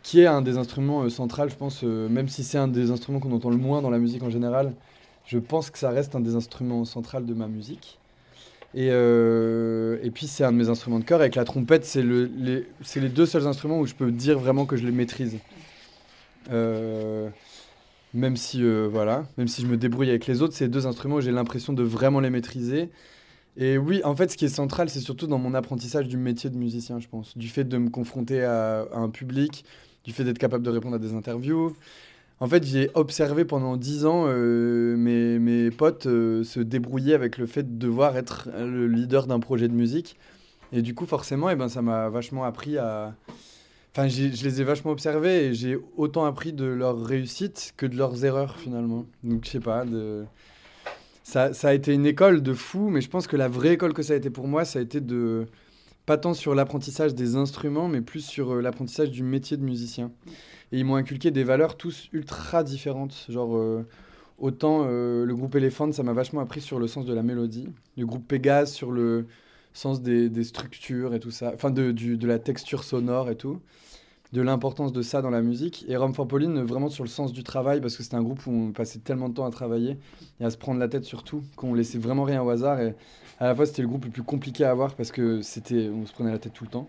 qui 0.03 0.21
est 0.21 0.25
un 0.25 0.41
des 0.41 0.57
instruments 0.57 1.03
euh, 1.03 1.09
centrales, 1.09 1.49
je 1.49 1.55
pense, 1.55 1.81
euh, 1.83 2.09
même 2.09 2.27
si 2.27 2.43
c'est 2.43 2.57
un 2.57 2.67
des 2.67 2.91
instruments 2.91 3.19
qu'on 3.19 3.31
entend 3.31 3.49
le 3.49 3.57
moins 3.57 3.81
dans 3.81 3.89
la 3.89 3.99
musique 3.99 4.23
en 4.23 4.29
général, 4.29 4.73
je 5.25 5.37
pense 5.37 5.69
que 5.69 5.77
ça 5.77 5.91
reste 5.91 6.15
un 6.15 6.19
des 6.19 6.35
instruments 6.35 6.85
centrales 6.85 7.25
de 7.25 7.33
ma 7.33 7.47
musique. 7.47 7.99
Et, 8.73 8.87
euh, 8.89 9.97
puis 10.13 10.27
c'est 10.27 10.43
un 10.43 10.51
de 10.51 10.57
mes 10.57 10.69
instruments 10.69 10.99
de 10.99 11.03
chœur. 11.03 11.19
Avec 11.19 11.35
la 11.35 11.43
trompette, 11.43 11.85
c'est 11.85 12.01
le, 12.01 12.25
les, 12.37 12.65
les 12.95 13.09
deux 13.09 13.25
seuls 13.25 13.45
instruments 13.45 13.79
où 13.79 13.85
je 13.85 13.93
peux 13.93 14.11
dire 14.11 14.39
vraiment 14.39 14.65
que 14.65 14.77
je 14.77 14.85
les 14.85 14.91
maîtrise. 14.91 15.37
Euh, 16.51 17.29
même 18.13 18.35
si 18.35 18.63
voilà, 18.89 19.25
même 19.37 19.47
si 19.47 19.61
je 19.61 19.67
me 19.67 19.77
débrouille 19.77 20.09
avec 20.09 20.25
les 20.25 20.41
autres, 20.41 20.53
c'est 20.53 20.67
deux 20.67 20.85
instruments 20.87 21.21
j'ai 21.21 21.31
l'impression 21.31 21.73
de 21.73 21.83
vraiment 21.83 22.19
les 22.19 22.29
maîtriser. 22.29 22.89
Et 23.57 23.77
oui, 23.77 24.01
en 24.03 24.15
fait, 24.15 24.31
ce 24.31 24.37
qui 24.37 24.45
est 24.45 24.49
central, 24.49 24.89
c'est 24.89 24.99
surtout 24.99 25.27
dans 25.27 25.37
mon 25.37 25.53
apprentissage 25.53 26.07
du 26.07 26.17
métier 26.17 26.49
de 26.49 26.57
musicien, 26.57 26.99
je 26.99 27.07
pense, 27.07 27.37
du 27.37 27.49
fait 27.49 27.65
de 27.65 27.77
me 27.77 27.89
confronter 27.89 28.43
à, 28.43 28.87
un 28.93 29.09
public, 29.09 29.65
du 30.03 30.13
fait 30.13 30.23
d'être 30.23 30.39
capable 30.39 30.63
de 30.63 30.69
répondre 30.69 30.95
à 30.95 30.99
des 30.99 31.13
interviews. 31.13 31.75
En 32.39 32.47
fait, 32.47 32.65
j'ai 32.65 32.89
observé 32.95 33.45
pendant 33.45 33.77
dix 33.77 34.05
ans 34.05 34.23
euh, 34.27 34.95
mes, 34.95 35.69
potes 35.69 36.07
euh, 36.07 36.43
se 36.43 36.59
débrouiller 36.59 37.13
avec 37.13 37.37
le 37.37 37.45
fait 37.45 37.63
de 37.63 37.77
devoir 37.77 38.17
être 38.17 38.49
le 38.57 38.87
leader 38.87 39.27
d'un 39.27 39.39
projet 39.39 39.67
de 39.67 39.73
musique. 39.73 40.17
Et 40.73 40.81
du 40.81 40.95
coup, 40.95 41.05
forcément, 41.05 41.49
eh 41.49 41.55
ben, 41.55 41.67
ça 41.67 41.81
m'a 41.81 42.09
vachement 42.09 42.45
appris 42.45 42.77
à, 42.77 43.13
Enfin, 43.93 44.07
je 44.07 44.27
les 44.27 44.61
ai 44.61 44.63
vachement 44.63 44.91
observés 44.91 45.47
et 45.47 45.53
j'ai 45.53 45.77
autant 45.97 46.23
appris 46.23 46.53
de 46.53 46.63
leurs 46.63 47.03
réussites 47.03 47.73
que 47.75 47.85
de 47.85 47.97
leurs 47.97 48.23
erreurs 48.23 48.55
finalement. 48.55 49.05
Donc, 49.23 49.43
je 49.43 49.49
sais 49.49 49.59
pas, 49.59 49.83
de... 49.83 50.23
ça, 51.31 51.67
a 51.69 51.73
été 51.73 51.93
une 51.93 52.05
école 52.05 52.43
de 52.43 52.53
fou, 52.53 52.89
mais 52.89 53.01
je 53.01 53.09
pense 53.09 53.27
que 53.27 53.37
la 53.37 53.47
vraie 53.47 53.73
école 53.73 53.93
que 53.93 54.03
ça 54.03 54.13
a 54.13 54.15
été 54.15 54.29
pour 54.29 54.47
moi, 54.47 54.65
ça 54.65 54.79
a 54.79 54.81
été 54.81 54.99
de. 54.99 55.45
Pas 56.05 56.17
tant 56.17 56.33
sur 56.33 56.55
l'apprentissage 56.55 57.13
des 57.13 57.35
instruments, 57.35 57.87
mais 57.87 58.01
plus 58.01 58.21
sur 58.21 58.55
euh, 58.55 58.61
l'apprentissage 58.61 59.11
du 59.11 59.23
métier 59.23 59.55
de 59.55 59.63
musicien. 59.63 60.11
Et 60.71 60.79
ils 60.79 60.83
m'ont 60.83 60.95
inculqué 60.95 61.29
des 61.31 61.43
valeurs 61.43 61.77
tous 61.77 62.09
ultra 62.11 62.63
différentes. 62.63 63.27
Genre, 63.29 63.55
euh, 63.55 63.85
autant 64.39 64.87
euh, 64.87 65.25
le 65.25 65.35
groupe 65.35 65.55
Elephant, 65.55 65.91
ça 65.91 66.01
m'a 66.01 66.13
vachement 66.13 66.41
appris 66.41 66.59
sur 66.59 66.79
le 66.79 66.87
sens 66.87 67.05
de 67.05 67.13
la 67.13 67.21
mélodie. 67.21 67.69
Le 67.97 68.05
groupe 68.05 68.27
Pégase 68.27 68.73
sur 68.73 68.91
le 68.91 69.27
sens 69.73 70.01
des, 70.01 70.43
structures 70.43 71.13
et 71.13 71.19
tout 71.19 71.31
ça. 71.31 71.51
Enfin, 71.53 71.69
de 71.69 72.27
la 72.27 72.39
texture 72.39 72.83
sonore 72.83 73.29
et 73.29 73.35
tout 73.35 73.61
de 74.33 74.41
l'importance 74.41 74.93
de 74.93 75.01
ça 75.01 75.21
dans 75.21 75.29
la 75.29 75.41
musique. 75.41 75.85
Et 75.89 75.97
Rome 75.97 76.13
for 76.13 76.27
Pauline, 76.27 76.61
vraiment 76.61 76.89
sur 76.89 77.03
le 77.03 77.09
sens 77.09 77.33
du 77.33 77.43
travail, 77.43 77.81
parce 77.81 77.97
que 77.97 78.03
c'était 78.03 78.15
un 78.15 78.23
groupe 78.23 78.45
où 78.47 78.51
on 78.51 78.71
passait 78.71 78.99
tellement 78.99 79.27
de 79.29 79.33
temps 79.33 79.45
à 79.45 79.51
travailler 79.51 79.97
et 80.39 80.45
à 80.45 80.49
se 80.49 80.57
prendre 80.57 80.79
la 80.79 80.87
tête 80.87 81.03
sur 81.03 81.23
tout, 81.23 81.43
qu'on 81.55 81.73
laissait 81.73 81.97
vraiment 81.97 82.23
rien 82.23 82.41
au 82.41 82.49
hasard. 82.49 82.79
Et 82.79 82.95
à 83.39 83.45
la 83.47 83.55
fois, 83.55 83.65
c'était 83.65 83.81
le 83.81 83.87
groupe 83.87 84.05
le 84.05 84.11
plus 84.11 84.23
compliqué 84.23 84.63
à 84.63 84.71
avoir 84.71 84.93
parce 84.95 85.11
que 85.11 85.41
c'était, 85.41 85.89
on 85.89 86.05
se 86.05 86.13
prenait 86.13 86.31
la 86.31 86.37
tête 86.39 86.53
tout 86.53 86.63
le 86.63 86.69
temps. 86.69 86.87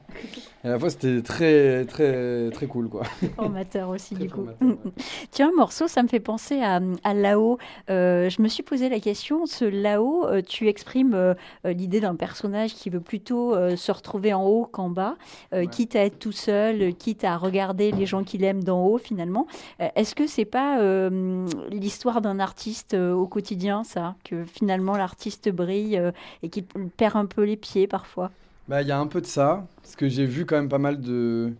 Et 0.64 0.68
à 0.68 0.70
la 0.70 0.78
fois, 0.78 0.90
c'était 0.90 1.22
très, 1.22 1.84
très, 1.86 2.50
très 2.50 2.66
cool, 2.66 2.88
quoi. 2.88 3.02
Formateur 3.36 3.88
aussi, 3.88 4.14
du 4.14 4.28
coup. 4.30 4.42
ouais. 4.42 4.54
Tiens, 5.30 5.48
un 5.52 5.56
morceau, 5.56 5.88
ça 5.88 6.02
me 6.02 6.08
fait 6.08 6.20
penser 6.20 6.60
à, 6.60 6.80
à 7.04 7.14
Lao. 7.14 7.58
Euh, 7.90 8.28
je 8.30 8.40
me 8.42 8.48
suis 8.48 8.62
posé 8.62 8.88
la 8.88 9.00
question, 9.00 9.46
ce 9.46 9.64
Lao, 9.64 10.26
euh, 10.26 10.42
tu 10.46 10.68
exprimes 10.68 11.14
euh, 11.14 11.34
l'idée 11.64 12.00
d'un 12.00 12.14
personnage 12.16 12.74
qui 12.74 12.90
veut 12.90 13.00
plutôt 13.00 13.54
euh, 13.54 13.74
se 13.76 13.90
retrouver 13.90 14.32
en 14.34 14.44
haut 14.46 14.66
qu'en 14.70 14.90
bas, 14.90 15.16
Ouais. 15.52 15.66
quitte 15.66 15.96
à 15.96 16.04
être 16.04 16.18
tout 16.18 16.32
seul, 16.32 16.94
quitte 16.94 17.24
à 17.24 17.31
regarder 17.36 17.92
les 17.92 18.06
gens 18.06 18.24
qu'il 18.24 18.44
aime 18.44 18.62
d'en 18.64 18.84
haut 18.84 18.98
finalement. 18.98 19.46
Euh, 19.80 19.88
Est-ce 19.94 20.14
que 20.14 20.26
c'est 20.26 20.44
pas 20.44 20.80
euh, 20.80 21.46
l'histoire 21.70 22.20
d'un 22.20 22.40
artiste 22.40 22.94
euh, 22.94 23.12
au 23.12 23.26
quotidien, 23.26 23.84
ça? 23.84 24.14
Que 24.24 24.44
finalement 24.44 24.96
l'artiste 24.96 25.48
brille 25.50 25.96
euh, 25.96 26.12
et 26.42 26.48
qu'il 26.48 26.64
perd 26.64 27.16
un 27.16 27.26
peu 27.26 27.44
les 27.44 27.56
pieds 27.56 27.86
parfois? 27.86 28.30
Bah, 28.68 28.82
il 28.82 28.88
y 28.88 28.92
a 28.92 28.98
un 28.98 29.06
peu 29.06 29.20
de 29.20 29.26
ça, 29.26 29.66
parce 29.82 29.96
que 29.96 30.08
j'ai 30.08 30.26
vu 30.26 30.46
quand 30.46 30.56
même 30.56 30.68
pas 30.68 30.78
mal 30.78 31.00
de. 31.00 31.52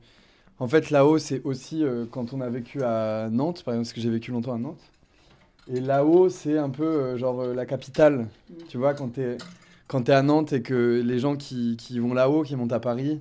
En 0.58 0.68
fait, 0.68 0.90
là-haut, 0.90 1.18
c'est 1.18 1.42
aussi 1.44 1.84
quand 2.12 2.32
on 2.32 2.40
a 2.40 2.48
vécu 2.48 2.82
à 2.84 3.28
Nantes, 3.30 3.64
par 3.64 3.74
exemple, 3.74 3.86
parce 3.86 3.92
que 3.92 4.00
j'ai 4.00 4.10
vécu 4.10 4.30
longtemps 4.30 4.54
à 4.54 4.58
Nantes. 4.58 4.80
Et 5.66 5.80
là-haut, 5.80 6.28
c'est 6.28 6.56
un 6.56 6.70
peu 6.70 7.16
genre 7.16 7.42
la 7.46 7.66
capitale. 7.66 8.28
Tu 8.68 8.78
vois, 8.78 8.94
quand 8.94 9.08
t'es 9.08 9.38
quand 9.88 10.02
t'es 10.02 10.12
à 10.12 10.22
Nantes 10.22 10.52
et 10.54 10.62
que 10.62 11.02
les 11.04 11.18
gens 11.18 11.36
qui, 11.36 11.76
qui 11.76 11.98
vont 11.98 12.14
là-haut, 12.14 12.44
qui 12.44 12.56
montent 12.56 12.72
à 12.72 12.80
Paris 12.80 13.20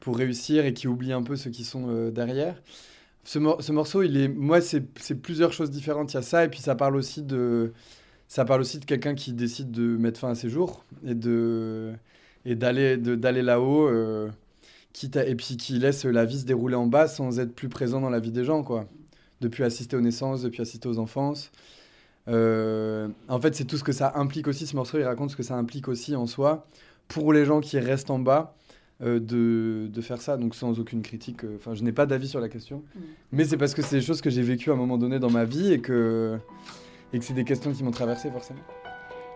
pour 0.00 0.16
réussir 0.18 0.64
et 0.66 0.74
qui 0.74 0.88
oublient 0.88 1.12
un 1.12 1.22
peu 1.22 1.36
ceux 1.36 1.50
qui 1.50 1.64
sont 1.64 1.86
euh, 1.90 2.10
derrière. 2.10 2.60
Ce, 3.24 3.38
mor- 3.38 3.62
ce 3.62 3.72
morceau, 3.72 4.02
il 4.02 4.16
est, 4.16 4.28
moi, 4.28 4.60
c'est 4.60 4.82
plusieurs 5.22 5.52
choses 5.52 5.70
différentes. 5.70 6.12
Il 6.12 6.16
y 6.16 6.18
a 6.18 6.22
ça, 6.22 6.44
et 6.44 6.48
puis 6.48 6.60
ça 6.60 6.74
parle 6.76 6.96
aussi 6.96 7.22
de, 7.22 7.72
ça 8.28 8.44
parle 8.44 8.60
aussi 8.62 8.78
de 8.78 8.84
quelqu'un 8.86 9.14
qui 9.14 9.32
décide 9.32 9.70
de 9.72 9.96
mettre 9.96 10.20
fin 10.20 10.30
à 10.30 10.34
ses 10.34 10.48
jours 10.50 10.84
et 11.06 11.14
de, 11.14 11.92
et 12.44 12.56
d'aller 12.56 12.96
d'aller 12.98 13.42
là-haut 13.42 13.88
euh, 13.88 14.30
et 15.14 15.34
puis 15.36 15.56
qui 15.56 15.78
laisse 15.78 16.04
la 16.04 16.24
vie 16.24 16.40
se 16.40 16.44
dérouler 16.44 16.74
en 16.74 16.86
bas 16.86 17.06
sans 17.08 17.38
être 17.38 17.54
plus 17.54 17.68
présent 17.68 18.00
dans 18.00 18.10
la 18.10 18.20
vie 18.20 18.32
des 18.32 18.44
gens 18.44 18.62
quoi 18.64 18.86
depuis 19.40 19.62
assister 19.62 19.96
aux 19.96 20.00
naissances 20.00 20.42
depuis 20.42 20.62
assister 20.62 20.88
aux 20.88 20.98
enfances 20.98 21.50
Euh, 22.28 23.08
en 23.28 23.40
fait 23.40 23.54
c'est 23.54 23.64
tout 23.64 23.78
ce 23.78 23.84
que 23.84 23.92
ça 23.92 24.12
implique 24.16 24.48
aussi 24.48 24.66
ce 24.66 24.76
morceau 24.76 24.98
il 24.98 25.04
raconte 25.04 25.30
ce 25.30 25.36
que 25.36 25.42
ça 25.42 25.56
implique 25.56 25.88
aussi 25.88 26.14
en 26.14 26.26
soi 26.26 26.66
pour 27.08 27.32
les 27.32 27.46
gens 27.46 27.60
qui 27.60 27.78
restent 27.78 28.10
en 28.10 28.18
bas 28.18 28.54
euh, 29.02 29.20
de, 29.20 29.88
de 29.88 30.00
faire 30.00 30.20
ça 30.20 30.36
donc 30.36 30.54
sans 30.54 30.80
aucune 30.80 31.02
critique 31.02 31.44
euh, 31.44 31.56
enfin 31.56 31.74
je 31.74 31.82
n'ai 31.84 31.92
pas 31.92 32.06
d'avis 32.06 32.28
sur 32.28 32.40
la 32.40 32.48
question 32.48 32.82
mais 33.30 33.44
c'est 33.44 33.56
parce 33.56 33.74
que 33.74 33.82
c'est 33.82 33.96
des 33.96 34.02
choses 34.02 34.20
que 34.20 34.30
j'ai 34.30 34.42
vécues 34.42 34.70
à 34.70 34.72
un 34.72 34.76
moment 34.76 34.98
donné 34.98 35.18
dans 35.18 35.30
ma 35.30 35.44
vie 35.44 35.72
et 35.72 35.80
que 35.80 36.36
et 37.12 37.18
que 37.18 37.24
c'est 37.24 37.34
des 37.34 37.44
questions 37.44 37.72
qui 37.72 37.84
m'ont 37.84 37.92
traversé 37.92 38.30
forcément 38.30 38.60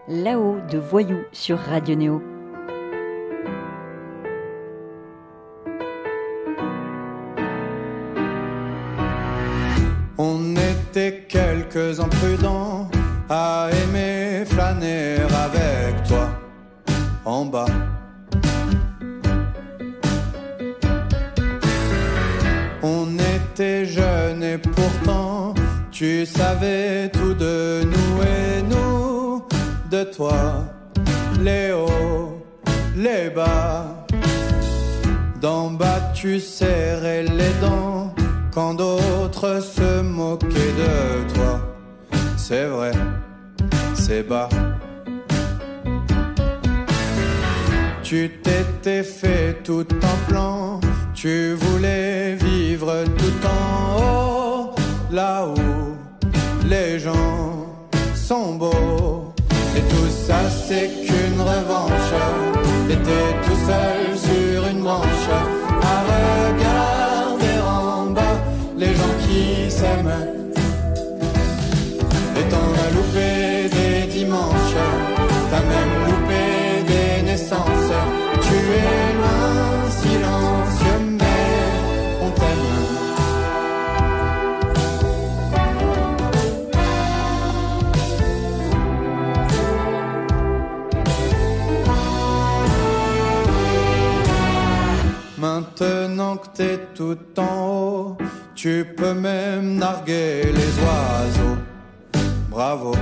Là-haut 0.09 0.59
de 0.69 0.78
Voyou 0.78 1.19
sur 1.31 1.59
Radio 1.59 1.95
Néo. 1.95 2.23
On 10.19 10.57
était 10.57 11.25
quelques 11.28 12.00
imprudents 12.00 12.90
à 13.28 13.71
aimer 13.71 14.45
flâner 14.45 15.19
bas. 17.52 17.81
Tu 26.02 26.26
savais 26.26 27.09
tout 27.11 27.32
de 27.32 27.85
nous 27.85 28.14
et 28.25 28.61
nous 28.62 29.47
de 29.88 30.02
toi, 30.02 30.64
les 31.40 31.71
hauts, 31.71 32.44
les 32.97 33.30
bas. 33.30 34.04
D'en 35.40 35.71
bas 35.71 36.02
tu 36.12 36.40
serrais 36.40 37.23
les 37.23 37.54
dents 37.61 38.12
quand 38.52 38.75
d'autres 38.75 39.62
se 39.62 40.02
moquaient 40.02 40.75
de 40.85 41.35
toi. 41.35 41.61
C'est 42.37 42.66
vrai, 42.66 42.90
c'est 43.94 44.25
bas. 44.25 44.49
Tu 48.02 48.28
t'étais 48.42 49.04
fait 49.04 49.62
tout 49.62 49.87
en 50.12 50.16
plan, 50.28 50.80
tu 51.14 51.54
voulais 51.54 52.35
vivre 52.35 53.04
tout 53.18 53.47
en 53.47 54.00
haut, 54.00 54.75
là 55.12 55.47
où 55.47 55.91
les 56.73 56.99
gens 56.99 57.67
sont 58.14 58.55
beaux. 58.55 59.35
Et 59.76 59.85
tout 59.93 60.11
ça 60.26 60.41
c'est 60.67 60.88
qu'une 61.07 61.41
revanche. 61.52 62.12
T'étais 62.88 63.31
tout 63.45 63.61
seul 63.69 64.00
sur 64.26 64.59
une 64.73 64.83
branche 64.87 65.29
à 65.93 65.97
regarder 66.12 67.57
en 67.79 68.11
bas 68.17 68.38
les 68.83 68.93
gens 69.00 69.14
qui 69.25 69.71
s'aiment. 69.79 70.25
Et 72.38 72.45
t'en 72.52 72.69
as 72.85 72.91
loupé 72.97 73.31
des 73.76 73.99
dimanches, 74.17 74.79
t'as 75.50 75.64
même 75.73 75.91
t'es 96.54 96.78
tout 96.94 97.18
en 97.38 97.68
haut, 97.68 98.18
tu 98.54 98.84
peux 98.96 99.14
même 99.14 99.76
narguer 99.76 100.42
les 100.44 100.72
oiseaux. 100.84 101.58
Bravo. 102.50 102.92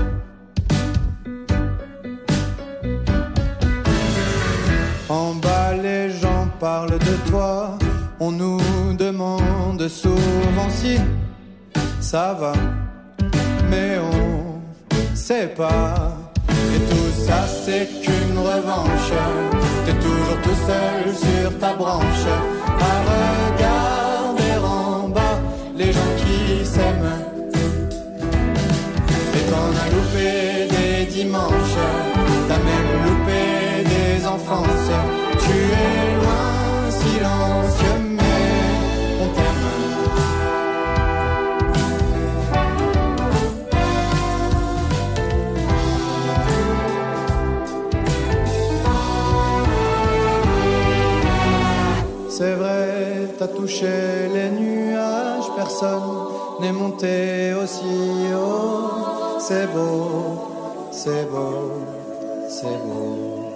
En 5.08 5.34
bas, 5.34 5.72
les 5.74 6.10
gens 6.10 6.48
parlent 6.58 6.98
de 6.98 7.30
toi. 7.30 7.78
On 8.20 8.30
nous 8.30 8.60
demande 8.98 9.88
souvent 9.88 10.70
si 10.70 10.98
ça 12.00 12.36
va, 12.38 12.52
mais 13.70 13.98
on 13.98 14.60
sait 15.14 15.48
pas. 15.48 16.19
Et 16.74 16.80
tout 16.90 17.12
ça, 17.26 17.46
c'est 17.64 17.86
qu'une 18.02 18.38
revanche. 18.38 19.12
T'es 19.84 19.94
toujours 19.94 20.38
tout 20.42 20.58
seul 20.68 21.14
sur 21.14 21.58
ta 21.58 21.72
branche 21.74 22.26
à 22.88 22.92
regarder 23.12 24.54
en 24.64 25.08
bas 25.08 25.38
les 25.76 25.92
gens 25.92 26.12
qui 26.18 26.64
s'aiment. 26.64 27.18
Et 29.36 29.44
t'en 29.50 29.68
as 29.82 29.88
loupé 29.94 30.68
des 30.74 31.06
dimanches, 31.06 31.78
touché 53.70 54.28
les 54.34 54.50
nuages, 54.50 55.48
personne 55.56 56.02
n'est 56.60 56.72
monté 56.72 57.52
aussi 57.54 57.98
haut. 58.34 59.38
C'est 59.38 59.66
beau, 59.72 60.88
c'est 60.90 61.30
beau, 61.30 61.70
c'est 62.48 62.78
beau. 62.84 63.46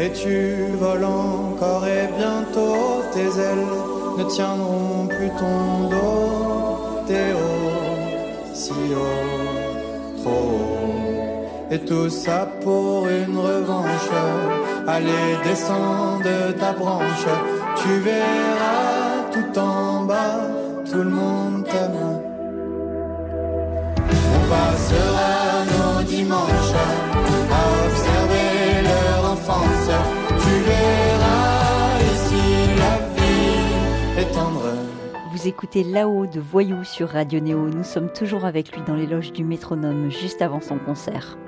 Et 0.00 0.12
tu 0.12 0.76
voles 0.78 1.04
encore 1.04 1.86
et 1.86 2.08
bientôt 2.16 3.02
tes 3.12 3.30
ailes 3.48 3.72
ne 4.18 4.24
tiendront 4.24 5.06
plus 5.08 5.30
ton 5.30 5.88
dos. 5.90 7.04
T'es 7.06 7.32
haut, 7.32 8.54
si 8.54 8.72
haut, 8.72 10.22
trop 10.22 10.30
haut. 10.30 11.70
Et 11.70 11.80
tout 11.80 12.10
ça 12.10 12.48
pour 12.62 13.08
une 13.08 13.36
revanche. 13.36 14.10
Allez, 14.86 15.36
descends 15.44 16.18
de 16.18 16.52
ta 16.52 16.72
branche. 16.72 17.28
Tu 17.88 17.94
verras 18.00 19.30
tout 19.32 19.58
en 19.58 20.04
bas, 20.04 20.40
tout 20.90 20.98
le 20.98 21.08
monde 21.08 21.64
t'aime. 21.64 22.20
On 24.36 24.48
passera 24.50 25.64
nos 25.72 26.02
dimanches 26.02 26.74
à 27.50 27.86
observer 27.86 28.82
leur 28.82 29.32
enfance. 29.32 29.90
Tu 30.28 30.54
verras 30.68 31.98
ici 32.12 32.44
la 32.76 32.94
vie 33.16 34.20
est 34.20 34.34
tendre. 34.34 34.74
Vous 35.32 35.48
écoutez 35.48 35.82
là-haut 35.82 36.26
de 36.26 36.40
Voyou 36.40 36.84
sur 36.84 37.08
Radio 37.08 37.40
Néo. 37.40 37.70
Nous 37.70 37.84
sommes 37.84 38.12
toujours 38.12 38.44
avec 38.44 38.76
lui 38.76 38.82
dans 38.86 38.96
les 38.96 39.06
loges 39.06 39.32
du 39.32 39.44
métronome 39.44 40.10
juste 40.10 40.42
avant 40.42 40.60
son 40.60 40.76
concert. 40.76 41.38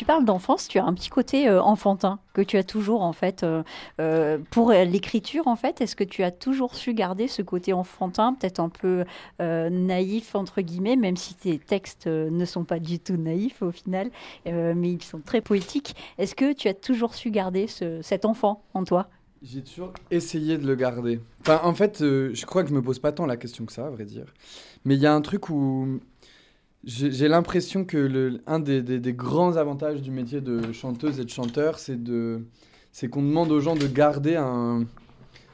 Tu 0.00 0.06
parles 0.06 0.24
d'enfance, 0.24 0.66
tu 0.66 0.78
as 0.78 0.84
un 0.86 0.94
petit 0.94 1.10
côté 1.10 1.46
euh, 1.46 1.60
enfantin 1.60 2.20
que 2.32 2.40
tu 2.40 2.56
as 2.56 2.64
toujours 2.64 3.02
en 3.02 3.12
fait 3.12 3.42
euh, 3.42 3.62
euh, 4.00 4.38
pour 4.50 4.72
l'écriture 4.72 5.46
en 5.46 5.56
fait. 5.56 5.82
Est-ce 5.82 5.94
que 5.94 6.04
tu 6.04 6.22
as 6.22 6.30
toujours 6.30 6.74
su 6.74 6.94
garder 6.94 7.28
ce 7.28 7.42
côté 7.42 7.74
enfantin, 7.74 8.32
peut-être 8.32 8.60
un 8.60 8.70
peu 8.70 9.04
naïf 9.40 10.34
entre 10.34 10.62
guillemets, 10.62 10.96
même 10.96 11.18
si 11.18 11.34
tes 11.34 11.58
textes 11.58 12.06
ne 12.06 12.44
sont 12.46 12.64
pas 12.64 12.78
du 12.78 12.98
tout 12.98 13.18
naïfs 13.18 13.60
au 13.60 13.72
final, 13.72 14.10
mais 14.46 14.90
ils 14.90 15.02
sont 15.02 15.20
très 15.20 15.42
poétiques. 15.42 15.94
Est-ce 16.16 16.34
que 16.34 16.54
tu 16.54 16.68
as 16.68 16.72
toujours 16.72 17.14
su 17.14 17.30
garder 17.30 17.66
ce- 17.66 18.00
cet 18.00 18.24
enfant 18.24 18.62
en 18.72 18.84
toi? 18.84 19.10
J'ai 19.42 19.62
toujours 19.62 19.92
essayé 20.10 20.56
de 20.56 20.66
le 20.66 20.76
garder. 20.76 21.20
Enfin, 21.42 21.60
en 21.62 21.74
fait, 21.74 21.98
je 21.98 22.46
crois 22.46 22.62
que 22.62 22.70
je 22.70 22.74
me 22.74 22.80
pose 22.80 23.00
pas 23.00 23.12
tant 23.12 23.26
la 23.26 23.36
question 23.36 23.66
que 23.66 23.72
ça, 23.72 23.88
à 23.88 23.90
vrai 23.90 24.06
dire. 24.06 24.32
Mais 24.86 24.94
il 24.94 25.00
y 25.02 25.06
a 25.06 25.12
un 25.14 25.20
truc 25.20 25.50
où 25.50 26.00
j'ai 26.84 27.28
l'impression 27.28 27.84
que 27.84 27.98
le, 27.98 28.40
un 28.46 28.58
des, 28.58 29.12
grands 29.12 29.56
avantages 29.56 30.00
du 30.00 30.10
métier 30.10 30.40
de 30.40 30.72
chanteuse 30.72 31.20
et 31.20 31.24
de 31.24 31.30
chanteur, 31.30 31.78
c'est 31.78 32.02
de, 32.02 32.42
c'est 32.92 33.08
qu'on 33.08 33.22
demande 33.22 33.52
aux 33.52 33.60
gens 33.60 33.76
de 33.76 33.86
garder 33.86 34.36
un, 34.36 34.84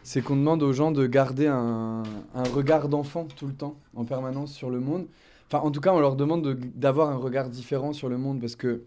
c'est 0.04 0.22
qu'on 0.22 0.36
demande 0.36 0.62
aux 0.62 0.72
gens 0.72 0.92
de 0.92 1.06
garder 1.06 1.48
un, 1.48 2.04
regard 2.54 2.88
d'enfant 2.88 3.26
tout 3.36 3.46
le 3.48 3.54
temps, 3.54 3.76
en 3.96 4.04
permanence 4.04 4.52
sur 4.52 4.70
le 4.70 4.78
monde. 4.78 5.06
Enfin, 5.48 5.64
en 5.64 5.70
tout 5.72 5.80
cas, 5.80 5.92
on 5.92 6.00
leur 6.00 6.14
demande 6.16 6.42
de- 6.42 6.58
d'avoir 6.74 7.10
un 7.10 7.16
regard 7.16 7.48
différent 7.48 7.92
sur 7.92 8.08
le 8.08 8.18
monde 8.18 8.40
parce 8.40 8.56
que 8.56 8.82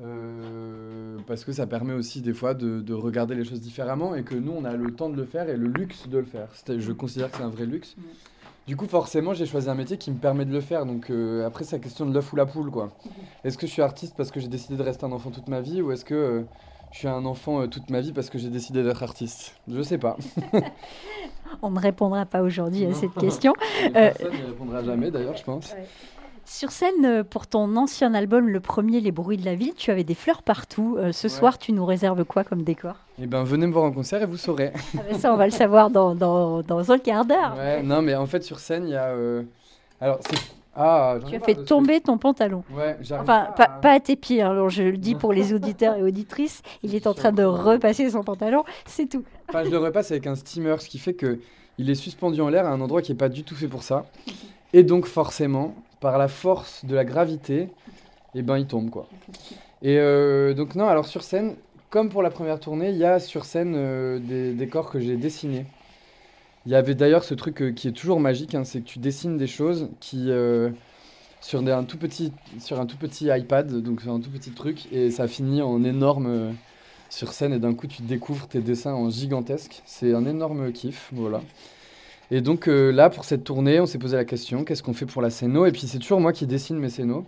euh, 0.00 1.16
parce 1.26 1.44
que 1.44 1.50
ça 1.50 1.66
permet 1.66 1.92
aussi 1.92 2.20
des 2.20 2.32
fois 2.32 2.54
de, 2.54 2.80
de 2.80 2.94
regarder 2.94 3.34
les 3.34 3.44
choses 3.44 3.60
différemment 3.60 4.14
et 4.14 4.22
que 4.22 4.36
nous, 4.36 4.52
on 4.52 4.64
a 4.64 4.76
le 4.76 4.92
temps 4.92 5.08
de 5.08 5.16
le 5.16 5.24
faire 5.24 5.48
et 5.48 5.56
le 5.56 5.66
luxe 5.66 6.08
de 6.08 6.18
le 6.18 6.24
faire. 6.24 6.48
Je 6.68 6.92
considère 6.92 7.32
que 7.32 7.38
c'est 7.38 7.42
un 7.42 7.48
vrai 7.48 7.66
luxe. 7.66 7.96
Du 8.68 8.76
coup, 8.76 8.86
forcément, 8.86 9.32
j'ai 9.32 9.46
choisi 9.46 9.70
un 9.70 9.74
métier 9.74 9.96
qui 9.96 10.10
me 10.10 10.18
permet 10.18 10.44
de 10.44 10.52
le 10.52 10.60
faire. 10.60 10.84
Donc 10.84 11.08
euh, 11.08 11.46
après, 11.46 11.64
c'est 11.64 11.76
la 11.76 11.82
question 11.82 12.04
de 12.04 12.12
l'œuf 12.12 12.30
ou 12.34 12.36
la 12.36 12.44
poule, 12.44 12.70
quoi. 12.70 12.90
Est-ce 13.44 13.56
que 13.56 13.66
je 13.66 13.72
suis 13.72 13.80
artiste 13.80 14.14
parce 14.14 14.30
que 14.30 14.40
j'ai 14.40 14.48
décidé 14.48 14.76
de 14.76 14.82
rester 14.82 15.06
un 15.06 15.12
enfant 15.12 15.30
toute 15.30 15.48
ma 15.48 15.62
vie 15.62 15.80
ou 15.80 15.90
est-ce 15.90 16.04
que 16.04 16.14
euh, 16.14 16.42
je 16.92 16.98
suis 16.98 17.08
un 17.08 17.24
enfant 17.24 17.62
euh, 17.62 17.66
toute 17.66 17.88
ma 17.88 18.02
vie 18.02 18.12
parce 18.12 18.28
que 18.28 18.36
j'ai 18.36 18.50
décidé 18.50 18.82
d'être 18.82 19.02
artiste? 19.02 19.56
Je 19.68 19.80
sais 19.80 19.96
pas. 19.96 20.18
On 21.62 21.70
ne 21.70 21.80
répondra 21.80 22.26
pas 22.26 22.42
aujourd'hui 22.42 22.84
à 22.84 22.92
cette 22.92 23.14
question. 23.14 23.54
Personne 23.94 24.32
n'y 24.32 24.42
répondra 24.42 24.84
jamais, 24.84 25.10
d'ailleurs, 25.10 25.38
je 25.38 25.44
pense. 25.44 25.74
Sur 26.50 26.70
scène, 26.72 27.04
euh, 27.04 27.24
pour 27.24 27.46
ton 27.46 27.76
ancien 27.76 28.14
album, 28.14 28.48
le 28.48 28.58
premier, 28.60 29.00
Les 29.02 29.12
bruits 29.12 29.36
de 29.36 29.44
la 29.44 29.54
ville, 29.54 29.74
tu 29.76 29.90
avais 29.90 30.02
des 30.02 30.14
fleurs 30.14 30.42
partout. 30.42 30.96
Euh, 30.98 31.12
ce 31.12 31.26
Ouais. 31.26 31.32
soir, 31.32 31.58
tu 31.58 31.72
nous 31.72 31.84
réserves 31.84 32.24
quoi 32.24 32.42
comme 32.42 32.62
décor? 32.62 32.94
Eh 33.20 33.26
ben, 33.26 33.44
venez 33.44 33.66
me 33.66 33.72
voir 33.72 33.84
en 33.84 33.92
concert 33.92 34.22
et 34.22 34.26
vous 34.26 34.38
saurez. 34.38 34.72
Ah 34.96 35.02
ben 35.10 35.18
Ça, 35.18 35.32
on 35.32 35.36
va 35.36 35.44
le 35.44 35.52
savoir 35.52 35.90
dans, 35.90 36.14
dans, 36.14 36.62
dans 36.62 36.90
un 36.90 36.98
quart 36.98 37.26
d'heure. 37.26 37.54
Ouais, 37.56 37.82
non, 37.82 38.00
mais 38.00 38.14
en 38.14 38.24
fait, 38.26 38.42
sur 38.42 38.60
scène, 38.60 38.84
il 38.86 38.92
y 38.92 38.96
a. 38.96 39.08
euh, 39.08 39.42
Alors, 40.00 40.20
c'est. 40.28 40.38
Ah, 40.74 41.16
Tu 41.28 41.34
as 41.36 41.40
fait 41.40 41.54
tomber 41.64 42.00
ton 42.00 42.16
pantalon. 42.18 42.62
Ouais, 42.74 42.96
Enfin, 43.02 43.24
pas 43.24 43.44
pas, 43.46 43.64
à- 43.64 43.68
pas 43.80 43.92
à 43.92 44.00
tes 44.00 44.14
pieds, 44.16 44.40
hein. 44.42 44.50
alors 44.52 44.70
je 44.70 44.84
le 44.84 44.96
dis 44.96 45.16
pour 45.16 45.32
les 45.34 45.52
auditeurs 45.52 45.96
et 45.96 46.02
auditrices, 46.02 46.62
il 46.84 46.94
est 46.94 47.06
en 47.08 47.14
train 47.14 47.32
de 47.32 47.42
repasser 47.42 48.08
son 48.10 48.22
pantalon, 48.22 48.62
c'est 48.86 49.06
tout. 49.06 49.24
Enfin, 49.48 49.64
je 49.64 49.70
le 49.70 49.78
repasse 49.78 50.12
avec 50.12 50.26
un 50.28 50.36
steamer, 50.36 50.76
ce 50.80 50.88
qui 50.88 50.98
fait 50.98 51.14
que 51.14 51.40
il 51.78 51.90
est 51.90 51.94
suspendu 51.96 52.40
en 52.40 52.48
l'air 52.48 52.64
à 52.64 52.70
un 52.70 52.80
endroit 52.80 53.02
qui 53.02 53.10
est 53.12 53.16
pas 53.16 53.28
du 53.28 53.42
tout 53.44 53.54
fait 53.56 53.66
pour 53.66 53.82
ça. 53.82 54.06
Et 54.72 54.82
donc, 54.84 55.06
forcément, 55.06 55.74
par 56.00 56.18
la 56.18 56.28
force 56.28 56.84
de 56.84 56.94
la 56.94 57.04
gravité, 57.04 57.68
et 58.34 58.42
ben 58.42 58.58
il 58.58 58.66
tombe 58.66 58.90
quoi. 58.90 59.08
Et 59.82 59.98
euh, 59.98 60.54
donc 60.54 60.74
non, 60.74 60.88
alors 60.88 61.06
sur 61.06 61.22
scène, 61.22 61.54
comme 61.90 62.08
pour 62.08 62.22
la 62.22 62.30
première 62.30 62.60
tournée, 62.60 62.90
il 62.90 62.96
y 62.96 63.04
a 63.04 63.18
sur 63.18 63.44
scène 63.44 63.74
euh, 63.76 64.18
des 64.18 64.52
décors 64.52 64.90
que 64.90 65.00
j'ai 65.00 65.16
dessinés. 65.16 65.66
Il 66.66 66.72
y 66.72 66.74
avait 66.74 66.94
d'ailleurs 66.94 67.24
ce 67.24 67.34
truc 67.34 67.62
euh, 67.62 67.72
qui 67.72 67.88
est 67.88 67.92
toujours 67.92 68.20
magique, 68.20 68.54
hein, 68.54 68.64
c'est 68.64 68.80
que 68.80 68.86
tu 68.86 68.98
dessines 68.98 69.38
des 69.38 69.46
choses 69.46 69.88
qui 70.00 70.30
sur, 71.40 71.60
un 71.60 71.84
tout 71.84 71.98
petit, 71.98 72.32
sur 72.58 72.80
un 72.80 72.86
tout 72.86 72.96
petit 72.96 73.28
iPad, 73.28 73.72
donc 73.82 74.02
sur 74.02 74.12
un 74.12 74.20
tout 74.20 74.30
petit 74.30 74.50
truc, 74.50 74.88
et 74.92 75.10
ça 75.10 75.28
finit 75.28 75.62
en 75.62 75.84
énorme 75.84 76.54
sur 77.10 77.32
scène, 77.32 77.52
et 77.52 77.58
d'un 77.58 77.74
coup 77.74 77.86
tu 77.86 78.02
découvres 78.02 78.48
tes 78.48 78.60
dessins 78.60 78.92
en 78.92 79.08
gigantesque. 79.08 79.82
C'est 79.86 80.12
un 80.12 80.26
énorme 80.26 80.72
kiff, 80.72 81.10
voilà. 81.12 81.40
Et 82.30 82.42
donc 82.42 82.68
euh, 82.68 82.90
là, 82.90 83.08
pour 83.08 83.24
cette 83.24 83.44
tournée, 83.44 83.80
on 83.80 83.86
s'est 83.86 83.98
posé 83.98 84.16
la 84.16 84.24
question, 84.24 84.64
qu'est-ce 84.64 84.82
qu'on 84.82 84.92
fait 84.92 85.06
pour 85.06 85.22
la 85.22 85.30
scéno? 85.30 85.64
Et 85.64 85.72
puis 85.72 85.82
c'est 85.82 85.98
toujours 85.98 86.20
moi 86.20 86.32
qui 86.32 86.46
dessine 86.46 86.78
mes 86.78 86.90
scénos. 86.90 87.24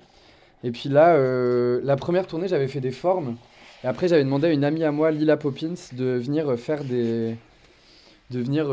Et 0.63 0.73
puis 0.73 0.91
là, 0.91 1.15
euh, 1.15 1.81
la 1.85 1.97
première 1.97 2.27
tournée, 2.27 2.49
j'avais 2.49 2.69
fait 2.69 2.83
des 2.83 2.91
formes. 2.91 3.37
Et 3.83 3.87
après, 3.87 4.09
j'avais 4.09 4.25
demandé 4.25 4.49
à 4.49 4.53
une 4.53 4.63
amie 4.63 4.85
à 4.85 4.93
moi, 4.93 5.11
Lila 5.11 5.39
Poppins, 5.39 5.73
de 5.95 6.05
venir 6.19 6.51
euh, 6.51 6.57
faire 6.57 6.85
des... 6.85 7.35
de 8.31 8.41
venir 8.41 8.67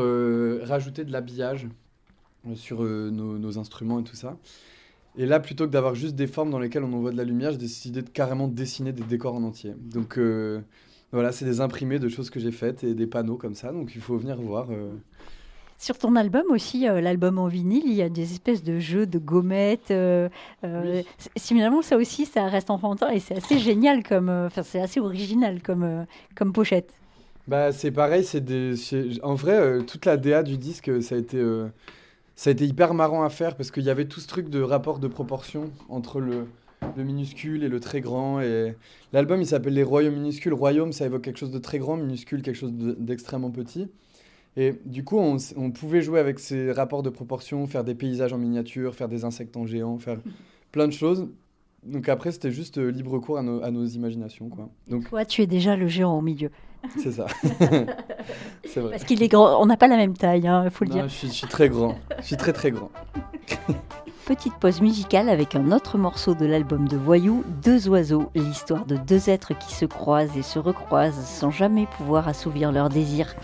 rajouter 0.68 1.04
de 1.04 1.12
l'habillage 1.12 1.66
sur 2.54 2.82
nos, 2.82 3.38
nos 3.38 3.58
instruments 3.58 4.00
et 4.00 4.04
tout 4.04 4.16
ça. 4.16 4.36
Et 5.16 5.24
là, 5.24 5.40
plutôt 5.40 5.66
que 5.66 5.72
d'avoir 5.72 5.94
juste 5.94 6.14
des 6.14 6.26
formes 6.26 6.50
dans 6.50 6.58
lesquelles 6.58 6.84
on 6.84 6.92
envoie 6.92 7.10
de 7.10 7.16
la 7.16 7.24
lumière, 7.24 7.52
j'ai 7.52 7.58
décidé 7.58 8.02
de 8.02 8.10
carrément 8.10 8.48
dessiner 8.48 8.92
des 8.92 9.02
décors 9.02 9.34
en 9.34 9.42
entier. 9.42 9.74
Donc 9.80 10.20
voilà, 11.10 11.32
c'est 11.32 11.46
des 11.46 11.60
imprimés 11.60 11.98
de 11.98 12.08
choses 12.08 12.28
que 12.30 12.38
j'ai 12.38 12.52
faites 12.52 12.84
et 12.84 12.94
des 12.94 13.06
panneaux 13.06 13.36
comme 13.36 13.54
ça. 13.54 13.72
Donc 13.72 13.94
il 13.94 14.00
faut 14.00 14.16
venir 14.18 14.36
voir. 14.40 14.68
Sur 15.78 15.96
ton 15.98 16.16
album 16.16 16.44
aussi, 16.50 16.88
euh, 16.88 17.00
l'album 17.00 17.38
en 17.38 17.46
vinyle, 17.46 17.84
il 17.86 17.94
y 17.94 18.02
a 18.02 18.08
des 18.08 18.32
espèces 18.32 18.62
de 18.64 18.78
jeux 18.80 19.06
de 19.06 19.18
gommettes. 19.18 19.90
euh, 19.92 20.28
euh, 20.64 21.02
c- 21.18 21.30
Finalement, 21.38 21.82
ça 21.82 21.96
aussi, 21.96 22.26
ça 22.26 22.46
reste 22.48 22.70
enfantin 22.70 23.10
et 23.10 23.20
c'est 23.20 23.36
assez 23.36 23.58
génial 23.58 24.02
comme, 24.02 24.28
euh, 24.28 24.46
enfin, 24.48 24.62
c'est 24.64 24.80
assez 24.80 24.98
original 25.00 25.62
comme, 25.62 26.06
comme 26.34 26.52
pochette. 26.52 26.92
Bah, 27.46 27.72
c'est 27.72 27.90
pareil, 27.90 28.24
c'est 28.24 28.44
des... 28.44 28.74
En 29.22 29.34
vrai, 29.34 29.82
toute 29.86 30.04
la 30.04 30.16
DA 30.18 30.42
du 30.42 30.58
disque, 30.58 31.02
ça 31.02 31.14
a 31.14 31.18
été, 31.18 31.42
ça 32.36 32.50
a 32.50 32.52
été 32.52 32.66
hyper 32.66 32.94
marrant 32.94 33.24
à 33.24 33.30
faire 33.30 33.56
parce 33.56 33.70
qu'il 33.70 33.84
y 33.84 33.90
avait 33.90 34.06
tout 34.06 34.20
ce 34.20 34.28
truc 34.28 34.48
de 34.50 34.60
rapport 34.62 34.98
de 35.00 35.08
proportion 35.08 35.72
entre 35.88 36.20
le, 36.20 36.46
le 36.96 37.04
minuscule 37.04 37.64
et 37.64 37.68
le 37.68 37.80
très 37.80 38.00
grand. 38.00 38.40
Et 38.40 38.76
l'album, 39.12 39.40
il 39.42 39.46
s'appelle 39.46 39.74
Les 39.74 39.82
Royaumes 39.84 40.14
minuscules. 40.14 40.54
Royaume, 40.54 40.92
ça 40.92 41.06
évoque 41.06 41.22
quelque 41.22 41.38
chose 41.38 41.50
de 41.52 41.58
très 41.58 41.78
grand, 41.78 41.96
minuscule, 41.96 42.42
quelque 42.42 42.56
chose 42.56 42.72
de- 42.74 42.92
d'extrêmement 42.98 43.50
petit. 43.50 43.88
Et 44.60 44.74
du 44.84 45.04
coup, 45.04 45.20
on, 45.20 45.70
pouvait 45.70 46.02
jouer 46.02 46.18
avec 46.18 46.40
ces 46.40 46.72
rapports 46.72 47.04
de 47.04 47.10
proportion, 47.10 47.68
faire 47.68 47.84
des 47.84 47.94
paysages 47.94 48.32
en 48.32 48.38
miniature, 48.38 48.92
faire 48.92 49.08
des 49.08 49.24
insectes 49.24 49.56
en 49.56 49.66
géant, 49.66 49.98
faire 49.98 50.18
plein 50.72 50.88
de 50.88 50.92
choses. 50.92 51.28
Donc 51.84 52.08
après, 52.08 52.32
c'était 52.32 52.50
juste 52.50 52.78
euh, 52.78 52.90
libre 52.90 53.20
cours 53.20 53.38
à 53.38 53.42
nos, 53.42 53.62
à 53.62 53.70
nos 53.70 53.86
imaginations, 53.86 54.48
quoi. 54.48 54.68
Donc 54.88 55.08
Toi, 55.08 55.24
tu 55.24 55.42
es 55.42 55.46
déjà 55.46 55.76
le 55.76 55.86
géant 55.86 56.18
au 56.18 56.20
milieu. 56.20 56.50
c'est 56.98 57.12
ça. 57.12 57.26
c'est 58.64 58.80
vrai. 58.80 58.90
Parce 58.90 59.04
qu'il 59.04 59.22
est 59.22 59.28
grand, 59.28 59.62
on 59.62 59.66
n'a 59.66 59.76
pas 59.76 59.86
la 59.86 59.96
même 59.96 60.16
taille, 60.16 60.42
il 60.42 60.70
faut 60.72 60.84
le 60.84 60.90
Non, 60.90 60.96
dire. 60.96 61.08
je, 61.08 61.14
suis, 61.14 61.28
je 61.28 61.34
suis 61.34 61.46
très 61.46 61.68
grand. 61.68 61.96
Je 62.18 62.24
suis 62.24 62.36
très 62.36 62.52
très 62.52 62.72
grand. 62.72 62.90
Petite 64.26 64.54
pause 64.54 64.80
musicale 64.80 65.28
avec 65.28 65.54
un 65.54 65.70
autre 65.70 65.98
morceau 65.98 66.34
de 66.34 66.46
l'album 66.46 66.88
de 66.88 66.96
Voyou, 66.96 67.44
Deux 67.62 67.88
oiseaux, 67.88 68.30
l'histoire 68.34 68.86
de 68.86 68.96
deux 68.96 69.30
êtres 69.30 69.56
qui 69.56 69.72
se 69.72 69.84
croisent 69.84 70.36
et 70.36 70.42
se 70.42 70.58
recroisent 70.58 71.24
sans 71.24 71.52
jamais 71.52 71.86
pouvoir 71.96 72.26
assouvir 72.26 72.72
leurs 72.72 72.88
désirs. 72.88 73.36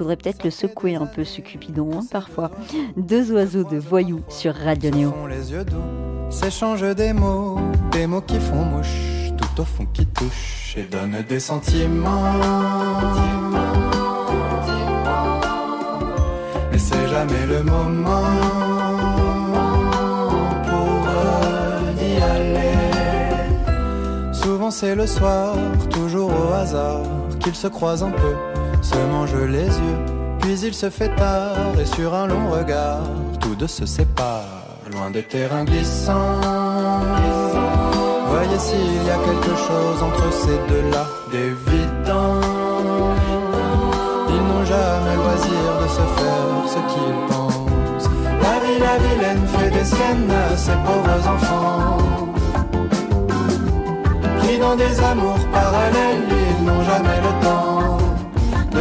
Faudrait 0.00 0.16
peut-être 0.16 0.44
le 0.44 0.50
secouer 0.50 0.94
un 0.94 1.04
peu 1.04 1.24
ce 1.24 1.42
Cupidon, 1.42 1.90
hein, 1.92 2.06
parfois. 2.10 2.50
Deux 2.96 3.32
oiseaux 3.32 3.64
de 3.64 3.76
Voyou 3.76 4.22
sur 4.30 4.54
Radio 4.54 4.90
Néo. 4.90 5.12
les 5.28 5.52
yeux 5.52 5.62
doux, 5.62 6.30
s'échangent 6.30 6.94
des 6.94 7.12
mots, 7.12 7.58
des 7.92 8.06
mots 8.06 8.22
qui 8.22 8.40
font 8.40 8.64
mouche, 8.64 9.30
tout 9.36 9.60
au 9.60 9.64
fond 9.66 9.86
qui 9.92 10.06
touche 10.06 10.74
et 10.78 10.84
donne 10.84 11.22
des 11.28 11.38
sentiments. 11.38 12.32
Mais 16.72 16.78
c'est 16.78 17.08
jamais 17.08 17.46
le 17.46 17.62
moment 17.62 18.22
pour 20.64 21.04
d'y 21.98 22.22
aller. 22.22 22.74
Souvent 24.32 24.70
c'est 24.70 24.94
le 24.94 25.06
soir, 25.06 25.56
toujours 25.90 26.30
au 26.30 26.54
hasard, 26.54 27.02
qu'ils 27.40 27.54
se 27.54 27.66
croisent 27.66 28.04
un 28.04 28.12
peu, 28.12 28.34
se 28.82 28.96
mangent 28.96 29.46
les 29.48 29.66
yeux. 29.66 29.98
Puis 30.40 30.58
il 30.60 30.74
se 30.74 30.88
fait 30.90 31.14
tard 31.16 31.78
et 31.80 31.84
sur 31.84 32.14
un 32.14 32.26
long 32.26 32.50
regard, 32.50 33.02
tous 33.40 33.54
deux 33.54 33.66
se 33.66 33.86
séparent, 33.86 34.78
loin 34.90 35.10
des 35.10 35.22
terrains 35.22 35.64
glissants. 35.64 36.40
Voyez 38.28 38.58
s'il 38.58 39.06
y 39.06 39.10
a 39.10 39.18
quelque 39.28 39.54
chose 39.66 40.02
entre 40.02 40.32
ces 40.32 40.58
deux-là 40.72 41.06
d'évident. 41.30 42.40
Ils 44.28 44.44
n'ont 44.48 44.64
jamais 44.64 45.16
loisir 45.16 45.62
de 45.82 45.88
se 45.88 46.04
faire 46.18 46.50
ce 46.74 46.80
qu'ils 46.90 47.20
pensent. 47.28 48.08
La 48.42 48.56
vie, 48.64 48.78
la 48.78 48.96
vilaine 48.98 49.46
fait 49.46 49.70
des 49.70 49.84
siennes 49.84 50.30
à 50.30 50.56
ses 50.56 50.78
pauvres 50.86 51.28
enfants. 51.28 51.98
Pris 54.38 54.58
dans 54.58 54.76
des 54.76 55.00
amours 55.00 55.44
parallèles, 55.52 55.69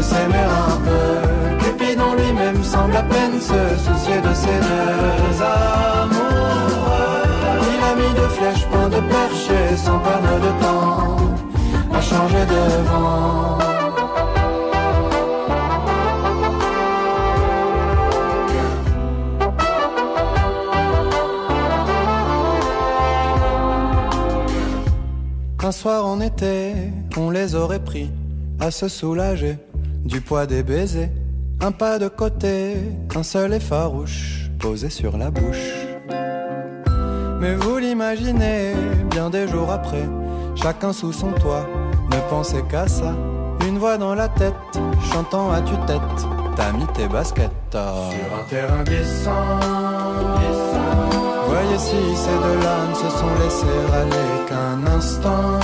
s'aimer 0.10 0.48
un 0.66 0.78
peu. 0.88 1.08
Cupidon 1.64 2.12
lui-même 2.20 2.64
semble 2.64 2.96
à 2.96 3.04
peine 3.04 3.38
se 3.52 3.62
soucier 3.86 4.20
de 4.28 4.34
ces 4.42 4.58
deux 4.70 5.36
amoureux. 5.56 7.20
Il 7.74 7.80
a 7.92 7.94
mis 8.02 8.14
de 8.22 8.28
flèches, 8.36 8.66
point 8.72 8.90
de 8.90 9.02
perche 9.14 9.48
et 9.60 9.78
sans 9.86 10.00
perdre 10.00 10.36
de 10.48 10.52
temps 10.64 11.18
à 11.98 12.02
changer 12.02 12.46
de 12.54 12.64
vent. 12.90 13.58
Un 25.62 25.72
soir 25.72 26.04
en 26.08 26.20
été, 26.20 26.74
on 27.16 27.30
les 27.30 27.54
aurait 27.54 27.84
pris 27.92 28.10
à 28.60 28.72
se 28.72 28.88
soulager 28.88 29.58
du 30.06 30.22
poids 30.22 30.46
des 30.46 30.64
baisers. 30.64 31.10
Un 31.62 31.72
pas 31.72 32.00
de 32.00 32.08
côté, 32.08 32.78
un 33.16 33.24
seul 33.24 33.54
et 33.54 33.60
farouche 33.60 34.50
posé 34.60 34.90
sur 34.90 35.18
la 35.18 35.30
bouche. 35.30 35.74
Mais 37.40 37.56
vous 37.56 37.78
l'imaginez, 37.78 38.74
bien 39.10 39.30
des 39.30 39.48
jours 39.48 39.72
après, 39.72 40.08
chacun 40.56 40.94
sous 40.94 41.14
son 41.14 41.32
toit, 41.32 41.66
ne 42.12 42.30
pensez 42.30 42.64
qu'à 42.70 42.88
ça. 42.88 43.14
Une 43.68 43.78
voix 43.78 43.98
dans 43.98 44.16
la 44.16 44.30
tête, 44.30 44.54
chantant 45.12 45.52
à 45.52 45.62
tue-tête, 45.62 46.00
t'as 46.56 46.72
mis 46.72 46.88
tes 46.88 47.08
baskets 47.08 47.52
sur 47.72 47.80
un 47.80 48.44
terrain 48.50 48.84
glissant. 48.84 49.60
Voyez 51.48 51.78
si 51.78 52.16
ces 52.16 52.38
deux-là 52.46 52.76
ne 52.90 52.96
se 52.96 53.10
sont 53.18 53.34
laissés 53.42 53.82
aller 53.94 54.48
qu'un 54.48 54.92
instant. 54.96 55.60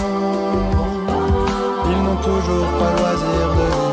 Ils 1.90 2.04
n'ont 2.04 2.22
toujours 2.22 2.68
pas 2.80 2.92
loisir 3.00 3.56
de 3.56 3.85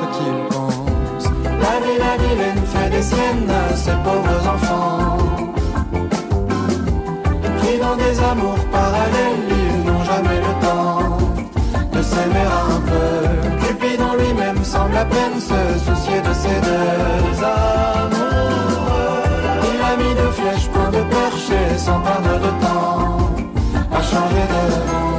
ce 0.00 0.06
qu'ils 0.16 0.40
pensent. 0.50 1.30
La 1.64 1.74
vie, 1.84 1.98
la 2.06 2.14
vilaine 2.22 2.64
fait 2.72 2.90
des 2.90 3.02
siennes 3.02 3.50
à 3.50 3.76
ses 3.76 3.98
pauvres 4.04 4.42
enfants. 4.54 5.18
Pris 7.58 7.78
dans 7.78 7.96
des 7.96 8.14
amours 8.30 8.64
parallèles, 8.72 9.44
ils 9.62 9.84
n'ont 9.86 10.04
jamais 10.12 10.40
le 10.48 10.52
temps 10.66 11.18
de 11.92 12.02
s'aimer 12.02 12.48
un 12.64 12.80
peu. 12.90 13.66
Cupidon 13.66 14.12
lui-même 14.18 14.64
semble 14.64 14.96
à 14.96 15.04
peine 15.04 15.38
se 15.40 15.60
soucier 15.86 16.20
de 16.28 16.32
ces 16.42 16.58
deux 16.68 17.44
amoureux. 17.44 18.40
Il 19.72 19.80
a 19.90 19.96
mis 20.02 20.14
de 20.14 20.26
flèches, 20.36 20.68
point 20.72 20.90
de 20.90 21.02
perche 21.14 21.50
sans 21.76 22.00
perdre 22.00 22.34
de 22.46 22.52
temps 22.64 23.30
à 23.92 24.02
changer 24.02 24.44
de. 24.52 25.09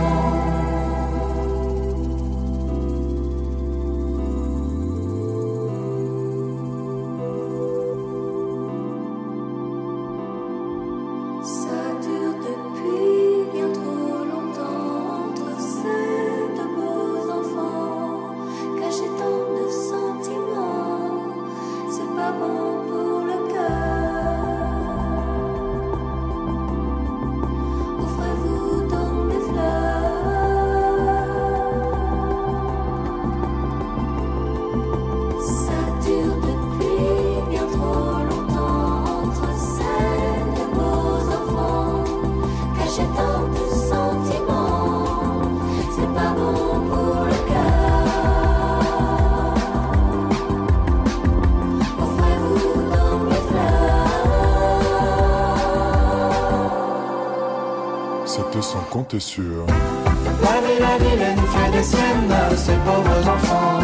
La 59.21 59.27
vie, 59.27 60.79
la 60.79 60.97
vilaine 60.97 61.37
fait 61.53 61.71
des 61.77 61.83
siennes 61.83 62.31
à 62.31 62.57
ses 62.57 62.73
pauvres 62.73 63.29
enfants. 63.29 63.81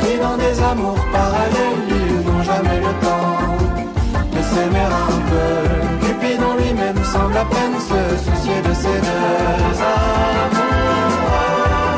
Pris 0.00 0.18
dans 0.18 0.38
des 0.38 0.62
amours 0.62 1.04
parallèles, 1.12 1.84
ils 1.90 2.24
n'ont 2.26 2.42
jamais 2.42 2.78
le 2.78 2.92
temps 3.04 3.36
de 4.32 4.42
s'aimer 4.42 4.88
un 5.04 5.20
peu. 5.28 6.06
Cupidon 6.06 6.54
lui-même 6.56 7.04
semble 7.04 7.36
à 7.36 7.44
peine 7.44 7.78
se 7.78 8.16
soucier 8.24 8.62
de 8.62 8.72
ses 8.72 8.98
deux 9.08 9.76
amours. 9.92 10.70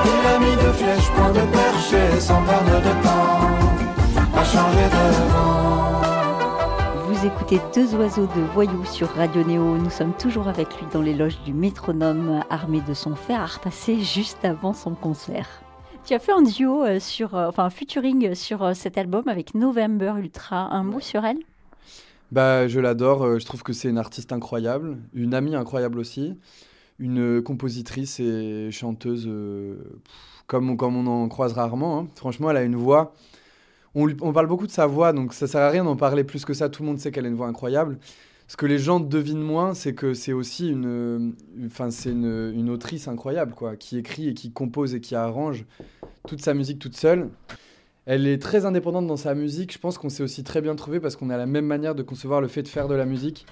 Il 0.04 0.26
a 0.34 0.38
mis 0.40 0.56
deux 0.56 0.72
flèches, 0.72 1.10
point 1.14 1.30
de 1.30 1.46
perche 1.46 1.92
et 1.92 2.18
sans 2.18 2.42
perdre 2.42 2.80
de 2.80 2.92
temps 3.04 3.61
Vous 7.22 7.28
écoutez 7.28 7.60
Deux 7.72 7.94
oiseaux 7.94 8.26
de 8.26 8.40
voyous 8.52 8.84
sur 8.84 9.06
Radio 9.10 9.44
Néo. 9.44 9.78
Nous 9.78 9.90
sommes 9.90 10.12
toujours 10.16 10.48
avec 10.48 10.66
lui 10.80 10.86
dans 10.92 11.00
les 11.02 11.14
loges 11.14 11.40
du 11.44 11.52
métronome, 11.52 12.42
armé 12.50 12.80
de 12.80 12.94
son 12.94 13.14
fer 13.14 13.40
à 13.40 13.46
repasser 13.46 14.00
juste 14.00 14.44
avant 14.44 14.72
son 14.72 14.96
concert. 14.96 15.48
Tu 16.04 16.14
as 16.14 16.18
fait 16.18 16.32
un 16.32 16.42
duo 16.42 16.82
euh, 16.84 16.98
sur, 16.98 17.36
euh, 17.36 17.46
enfin 17.48 17.62
un 17.62 17.70
featuring 17.70 18.34
sur 18.34 18.64
euh, 18.64 18.74
cet 18.74 18.98
album 18.98 19.28
avec 19.28 19.54
November 19.54 20.14
Ultra. 20.18 20.74
Un 20.74 20.82
mot 20.82 20.98
sur 20.98 21.24
elle? 21.24 21.38
Bah, 22.32 22.66
je 22.66 22.80
l'adore. 22.80 23.38
Je 23.38 23.46
trouve 23.46 23.62
que 23.62 23.72
c'est 23.72 23.88
une 23.88 23.98
artiste 23.98 24.32
incroyable, 24.32 24.98
une 25.14 25.32
amie 25.32 25.54
incroyable 25.54 26.00
aussi, 26.00 26.36
une 26.98 27.40
compositrice 27.40 28.18
et 28.18 28.70
chanteuse 28.72 29.26
euh, 29.28 29.76
comme, 30.48 30.70
on- 30.70 30.76
comme 30.76 30.96
on 30.96 31.06
en 31.06 31.28
croise 31.28 31.52
rarement. 31.52 32.00
hein. 32.00 32.06
Franchement, 32.16 32.50
elle 32.50 32.56
a 32.56 32.64
une 32.64 32.74
voix. 32.74 33.14
On, 33.94 34.32
parle 34.32 34.46
beaucoup 34.46 34.66
de 34.66 34.72
sa 34.72 34.86
voix, 34.86 35.12
donc 35.12 35.34
ça 35.34 35.46
sert 35.46 35.60
à 35.60 35.68
rien 35.68 35.84
d'en 35.84 35.96
parler 35.96 36.24
plus 36.24 36.44
que 36.44 36.54
ça. 36.54 36.68
Tout 36.68 36.82
le 36.82 36.88
monde 36.88 36.98
sait 36.98 37.10
qu'elle 37.10 37.26
a 37.26 37.28
une 37.28 37.34
voix 37.34 37.46
incroyable. 37.46 37.98
Ce 38.48 38.56
que 38.56 38.66
les 38.66 38.78
gens 38.78 39.00
devinent 39.00 39.42
moins, 39.42 39.74
c'est 39.74 39.94
que 39.94 40.14
c'est 40.14 40.32
aussi 40.32 40.70
une, 40.70 41.34
enfin 41.66 41.90
c'est 41.90 42.10
une, 42.10 42.52
une 42.54 42.70
autrice 42.70 43.08
incroyable, 43.08 43.52
quoi, 43.54 43.76
qui 43.76 43.98
écrit 43.98 44.28
et 44.28 44.34
qui 44.34 44.50
compose 44.50 44.94
et 44.94 45.00
qui 45.00 45.14
arrange 45.14 45.64
toute 46.26 46.42
sa 46.42 46.54
musique 46.54 46.78
toute 46.78 46.96
seule. 46.96 47.28
Elle 48.04 48.26
est 48.26 48.40
très 48.40 48.66
indépendante 48.66 49.06
dans 49.06 49.16
sa 49.16 49.34
musique. 49.34 49.72
Je 49.72 49.78
pense 49.78 49.98
qu'on 49.98 50.08
s'est 50.08 50.22
aussi 50.22 50.42
très 50.42 50.60
bien 50.60 50.74
trouvé 50.74 50.98
parce 50.98 51.16
qu'on 51.16 51.30
a 51.30 51.36
la 51.36 51.46
même 51.46 51.66
manière 51.66 51.94
de 51.94 52.02
concevoir 52.02 52.40
le 52.40 52.48
fait 52.48 52.62
de 52.62 52.68
faire 52.68 52.88
de 52.88 52.94
la 52.94 53.04
musique. 53.04 53.46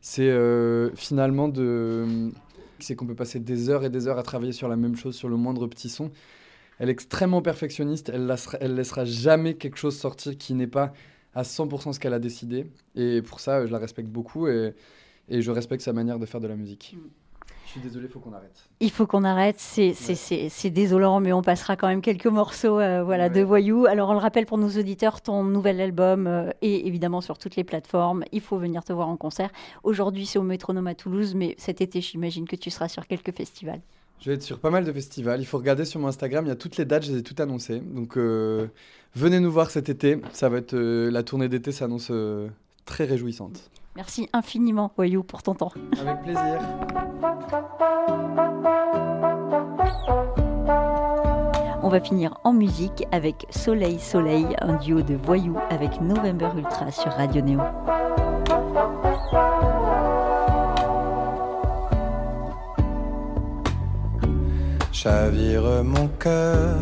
C'est 0.00 0.30
euh, 0.30 0.90
finalement 0.94 1.48
de, 1.48 2.30
c'est 2.78 2.94
qu'on 2.94 3.06
peut 3.06 3.14
passer 3.14 3.40
des 3.40 3.68
heures 3.68 3.84
et 3.84 3.90
des 3.90 4.08
heures 4.08 4.18
à 4.18 4.22
travailler 4.22 4.52
sur 4.52 4.68
la 4.68 4.76
même 4.76 4.96
chose, 4.96 5.14
sur 5.14 5.28
le 5.28 5.36
moindre 5.36 5.66
petit 5.66 5.90
son. 5.90 6.10
Elle 6.80 6.88
est 6.88 6.92
extrêmement 6.92 7.42
perfectionniste. 7.42 8.08
Elle 8.12 8.26
laissera, 8.26 8.58
elle 8.60 8.74
laissera 8.74 9.04
jamais 9.04 9.54
quelque 9.54 9.76
chose 9.76 9.96
sortir 9.96 10.36
qui 10.36 10.54
n'est 10.54 10.66
pas 10.66 10.92
à 11.34 11.42
100% 11.42 11.92
ce 11.92 12.00
qu'elle 12.00 12.14
a 12.14 12.18
décidé. 12.18 12.66
Et 12.96 13.22
pour 13.22 13.38
ça, 13.38 13.64
je 13.66 13.70
la 13.70 13.78
respecte 13.78 14.08
beaucoup 14.08 14.48
et, 14.48 14.74
et 15.28 15.42
je 15.42 15.50
respecte 15.52 15.82
sa 15.82 15.92
manière 15.92 16.18
de 16.18 16.26
faire 16.26 16.40
de 16.40 16.48
la 16.48 16.56
musique. 16.56 16.96
Je 17.66 17.70
suis 17.74 17.80
désolé, 17.82 18.06
il 18.06 18.10
faut 18.10 18.18
qu'on 18.18 18.32
arrête. 18.32 18.68
Il 18.80 18.90
faut 18.90 19.06
qu'on 19.06 19.22
arrête, 19.22 19.60
c'est 19.60 19.92
Ouais. 20.08 20.70
désolant, 20.70 21.20
mais 21.20 21.32
on 21.32 21.42
passera 21.42 21.76
quand 21.76 21.86
même 21.86 22.00
quelques 22.00 22.26
morceaux 22.26 22.80
euh, 22.80 23.04
voilà, 23.04 23.28
de 23.28 23.42
voyous. 23.42 23.86
Alors 23.86 24.08
on 24.08 24.12
le 24.14 24.18
rappelle 24.18 24.44
pour 24.46 24.58
nos 24.58 24.70
auditeurs, 24.70 25.20
ton 25.20 25.44
nouvel 25.44 25.80
album 25.80 26.26
euh, 26.26 26.50
est 26.62 26.84
évidemment 26.86 27.20
sur 27.20 27.38
toutes 27.38 27.54
les 27.54 27.62
plateformes. 27.62 28.24
Il 28.32 28.40
faut 28.40 28.58
venir 28.58 28.82
te 28.82 28.92
voir 28.92 29.08
en 29.08 29.16
concert. 29.16 29.50
Aujourd'hui 29.84 30.26
c'est 30.26 30.40
au 30.40 30.42
Métronome 30.42 30.88
à 30.88 30.96
Toulouse, 30.96 31.36
mais 31.36 31.54
cet 31.58 31.80
été 31.80 32.00
j'imagine 32.00 32.48
que 32.48 32.56
tu 32.56 32.70
seras 32.70 32.88
sur 32.88 33.06
quelques 33.06 33.36
festivals. 33.36 33.82
Je 34.20 34.28
vais 34.28 34.34
être 34.34 34.42
sur 34.42 34.58
pas 34.58 34.70
mal 34.70 34.84
de 34.84 34.92
festivals. 34.92 35.40
Il 35.40 35.46
faut 35.46 35.56
regarder 35.56 35.86
sur 35.86 35.98
mon 35.98 36.08
Instagram, 36.08 36.44
il 36.44 36.48
y 36.48 36.52
a 36.52 36.56
toutes 36.56 36.76
les 36.76 36.84
dates, 36.84 37.04
je 37.04 37.12
les 37.12 37.18
ai 37.18 37.22
toutes 37.22 37.40
annoncées. 37.40 37.80
Donc 37.80 38.18
euh, 38.18 38.66
venez 39.14 39.40
nous 39.40 39.50
voir 39.50 39.70
cet 39.70 39.88
été. 39.88 40.20
Ça 40.32 40.50
va 40.50 40.58
être 40.58 40.74
euh, 40.74 41.10
la 41.10 41.22
tournée 41.22 41.48
d'été 41.48 41.72
s'annonce 41.72 42.08
euh, 42.10 42.48
très 42.84 43.04
réjouissante. 43.04 43.70
Merci 43.96 44.28
infiniment 44.32 44.92
Voyou 44.96 45.22
pour 45.22 45.42
ton 45.42 45.54
temps. 45.54 45.72
Avec 45.98 46.22
plaisir. 46.22 46.60
On 51.82 51.88
va 51.88 52.00
finir 52.00 52.38
en 52.44 52.52
musique 52.52 53.06
avec 53.10 53.46
Soleil 53.48 53.98
Soleil, 53.98 54.46
un 54.60 54.76
duo 54.76 55.00
de 55.00 55.14
voyous 55.14 55.56
avec 55.70 55.98
November 56.02 56.50
Ultra 56.56 56.92
sur 56.92 57.10
Radio 57.10 57.40
Néo. 57.40 57.60
Chavire 64.92 65.84
mon 65.84 66.08
cœur, 66.18 66.76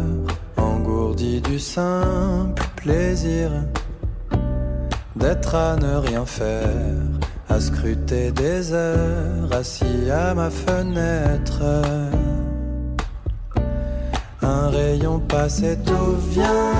engourdi 0.57 1.41
du 1.41 1.59
simple 1.59 2.63
plaisir 2.77 3.51
d'être 5.15 5.55
à 5.55 5.77
ne 5.77 5.97
rien 5.97 6.25
faire, 6.25 6.65
à 7.49 7.61
scruter 7.61 8.33
des 8.33 8.73
heures, 8.73 9.53
assis 9.53 10.11
à 10.11 10.35
ma 10.35 10.51
fenêtre. 10.51 11.63
Un 14.43 14.69
rayon 14.71 15.21
passe 15.21 15.63
et 15.63 15.77
tout 15.85 16.17
vient 16.31 16.73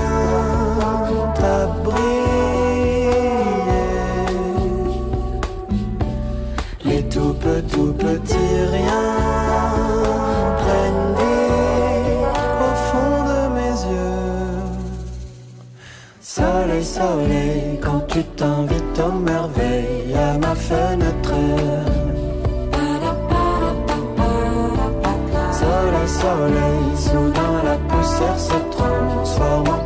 à 1.43 1.67
briller. 1.83 2.09
Les 6.85 7.03
tout 7.03 7.35
petits, 7.35 7.75
tout 7.75 7.93
petits 7.93 8.61
riens 8.71 9.38
Soleil, 16.39 16.85
soleil, 16.85 17.79
quand 17.81 17.99
tu 18.07 18.23
t'invites 18.23 18.99
aux 19.05 19.11
merveilles 19.11 20.15
à 20.15 20.37
ma 20.37 20.55
fenêtre. 20.55 21.33
Soleil, 25.51 26.07
soleil, 26.07 26.85
soudain 26.95 27.55
la 27.65 27.75
poussière 27.89 28.39
se 28.39 28.57
transforme 28.71 29.78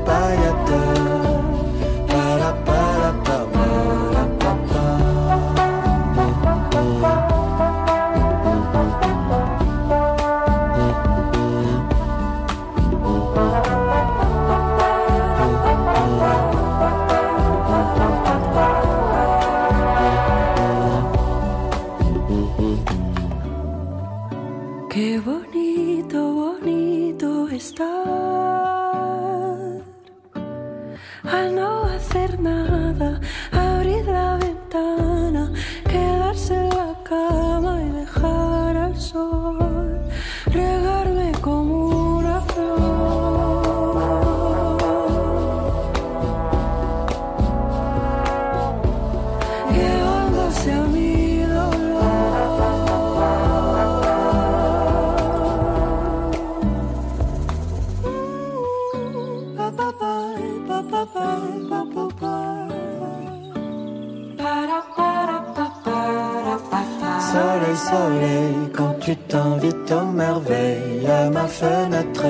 Soleil, 67.34 67.76
soleil, 67.76 68.56
quand 68.78 68.96
tu 69.00 69.16
t'invites 69.16 69.92
aux 69.92 70.12
merveilles 70.12 71.08
à 71.08 71.32
ma 71.32 71.48
fenêtre. 71.48 72.28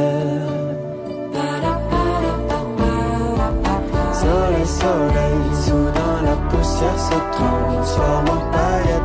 Soleil, 4.13 4.65
soleil, 4.65 5.41
soudain 5.65 6.15
la 6.23 6.35
poussière 6.49 6.99
se 7.09 7.17
transforme 7.35 8.29
en 8.29 8.41
paillettes. 8.53 9.02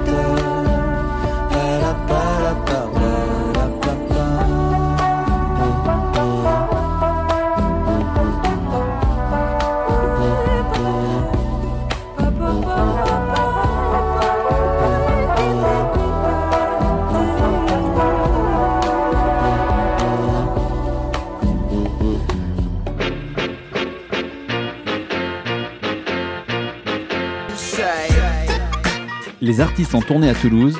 Les 29.58 29.64
artistes 29.64 29.96
en 29.96 30.00
tournée 30.00 30.30
à 30.30 30.34
Toulouse. 30.36 30.78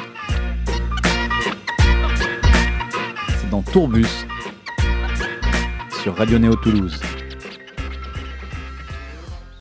C'est 3.40 3.50
dans 3.50 3.60
Tourbus 3.60 4.06
sur 6.00 6.14
Radio 6.14 6.38
Néo 6.38 6.54
Toulouse. 6.54 7.00